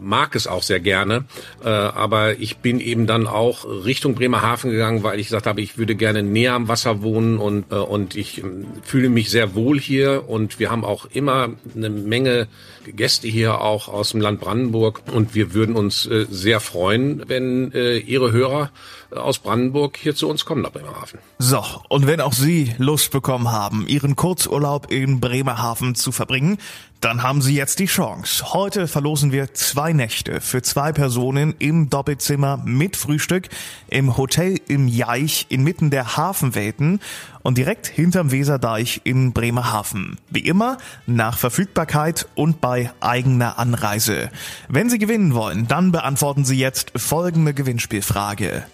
mag 0.00 0.34
es 0.34 0.46
auch 0.46 0.62
sehr 0.62 0.80
gerne. 0.80 1.24
Aber 1.62 2.38
ich 2.38 2.58
bin 2.58 2.80
eben 2.80 3.06
dann 3.06 3.26
auch 3.26 3.64
Richtung 3.64 4.14
Bremerhaven 4.14 4.70
gegangen, 4.70 5.02
weil 5.02 5.18
ich 5.18 5.26
gesagt 5.26 5.46
habe, 5.46 5.60
ich 5.60 5.78
würde 5.78 5.94
gerne 5.94 6.22
näher 6.22 6.54
am 6.54 6.68
Wasser 6.68 7.02
wohnen 7.02 7.38
und, 7.38 7.72
und 7.72 8.16
ich 8.16 8.38
ähm, 8.38 8.66
fühle 8.82 9.08
mich 9.08 9.30
sehr 9.30 9.54
wohl 9.54 9.78
hier 9.78 10.28
und 10.28 10.58
wir 10.58 10.70
haben 10.70 10.84
auch 10.84 11.06
immer 11.12 11.50
eine 11.74 11.90
Menge 11.90 12.48
Gäste 12.86 13.28
hier 13.28 13.60
auch 13.60 13.88
aus 13.88 14.10
dem 14.10 14.20
Land 14.20 14.40
Brandenburg 14.40 15.02
und 15.12 15.34
wir 15.34 15.54
würden 15.54 15.76
uns 15.76 16.02
sehr 16.02 16.60
freuen, 16.60 17.22
wenn 17.28 17.72
Ihre 17.72 18.32
Hörer 18.32 18.70
aus 19.10 19.38
Brandenburg 19.38 19.96
hier 19.96 20.14
zu 20.14 20.28
uns 20.28 20.44
kommen 20.44 20.62
nach 20.62 20.72
Bremerhaven. 20.72 21.18
So, 21.38 21.62
und 21.88 22.06
wenn 22.06 22.20
auch 22.20 22.32
Lust 22.78 23.10
bekommen 23.10 23.50
haben, 23.50 23.86
Ihren 23.86 24.16
Kurzurlaub 24.16 24.90
in 24.90 25.20
Bremerhaven 25.20 25.94
zu 25.94 26.12
verbringen, 26.12 26.58
dann 27.00 27.22
haben 27.22 27.40
Sie 27.40 27.54
jetzt 27.54 27.78
die 27.78 27.86
Chance. 27.86 28.52
Heute 28.52 28.86
verlosen 28.86 29.32
wir 29.32 29.54
zwei 29.54 29.94
Nächte 29.94 30.40
für 30.42 30.60
zwei 30.60 30.92
Personen 30.92 31.54
im 31.58 31.88
Doppelzimmer 31.88 32.58
mit 32.64 32.96
Frühstück 32.96 33.48
im 33.88 34.18
Hotel 34.18 34.60
im 34.68 34.86
Jaich 34.86 35.46
inmitten 35.48 35.90
der 35.90 36.18
Hafenwelten 36.18 37.00
und 37.42 37.56
direkt 37.56 37.86
hinterm 37.86 38.32
Weserdeich 38.32 39.00
in 39.04 39.32
Bremerhaven. 39.32 40.18
Wie 40.28 40.40
immer 40.40 40.76
nach 41.06 41.38
Verfügbarkeit 41.38 42.26
und 42.34 42.60
bei 42.60 42.92
eigener 43.00 43.58
Anreise. 43.58 44.30
Wenn 44.68 44.90
Sie 44.90 44.98
gewinnen 44.98 45.34
wollen, 45.34 45.66
dann 45.68 45.92
beantworten 45.92 46.44
Sie 46.44 46.58
jetzt 46.58 46.92
folgende 46.96 47.54
Gewinnspielfrage. 47.54 48.64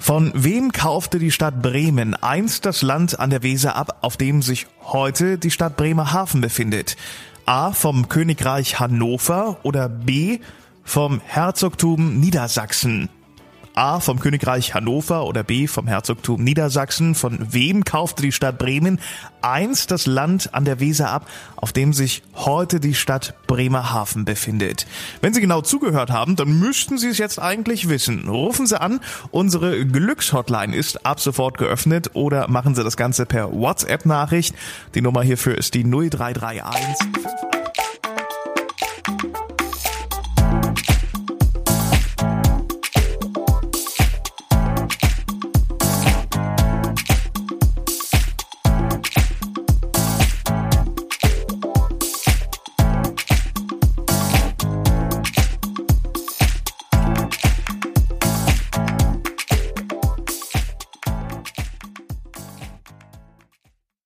Von 0.00 0.32
wem 0.34 0.72
kaufte 0.72 1.18
die 1.18 1.30
Stadt 1.30 1.60
Bremen 1.60 2.14
einst 2.14 2.64
das 2.64 2.80
Land 2.80 3.20
an 3.20 3.28
der 3.28 3.42
Weser 3.42 3.76
ab, 3.76 3.98
auf 4.00 4.16
dem 4.16 4.40
sich 4.40 4.66
heute 4.82 5.36
die 5.36 5.50
Stadt 5.50 5.76
Bremerhaven 5.76 6.40
befindet? 6.40 6.96
A 7.44 7.72
vom 7.72 8.08
Königreich 8.08 8.80
Hannover 8.80 9.58
oder 9.62 9.90
B 9.90 10.38
vom 10.84 11.20
Herzogtum 11.26 12.18
Niedersachsen? 12.18 13.10
A 13.80 13.98
vom 13.98 14.20
Königreich 14.20 14.74
Hannover 14.74 15.24
oder 15.24 15.42
B 15.42 15.66
vom 15.66 15.86
Herzogtum 15.86 16.44
Niedersachsen. 16.44 17.14
Von 17.14 17.38
wem 17.54 17.82
kaufte 17.82 18.20
die 18.20 18.30
Stadt 18.30 18.58
Bremen 18.58 19.00
einst 19.40 19.90
das 19.90 20.04
Land 20.04 20.52
an 20.52 20.66
der 20.66 20.80
Weser 20.80 21.08
ab, 21.08 21.26
auf 21.56 21.72
dem 21.72 21.94
sich 21.94 22.22
heute 22.34 22.78
die 22.78 22.92
Stadt 22.92 23.32
Bremerhaven 23.46 24.26
befindet? 24.26 24.86
Wenn 25.22 25.32
Sie 25.32 25.40
genau 25.40 25.62
zugehört 25.62 26.10
haben, 26.10 26.36
dann 26.36 26.58
müssten 26.58 26.98
Sie 26.98 27.08
es 27.08 27.16
jetzt 27.16 27.38
eigentlich 27.38 27.88
wissen. 27.88 28.28
Rufen 28.28 28.66
Sie 28.66 28.78
an, 28.78 29.00
unsere 29.30 29.86
Glückshotline 29.86 30.76
ist 30.76 31.06
ab 31.06 31.18
sofort 31.18 31.56
geöffnet 31.56 32.10
oder 32.12 32.48
machen 32.48 32.74
Sie 32.74 32.84
das 32.84 32.98
Ganze 32.98 33.24
per 33.24 33.50
WhatsApp-Nachricht. 33.50 34.54
Die 34.94 35.00
Nummer 35.00 35.22
hierfür 35.22 35.56
ist 35.56 35.72
die 35.72 35.84
0331 35.84 37.59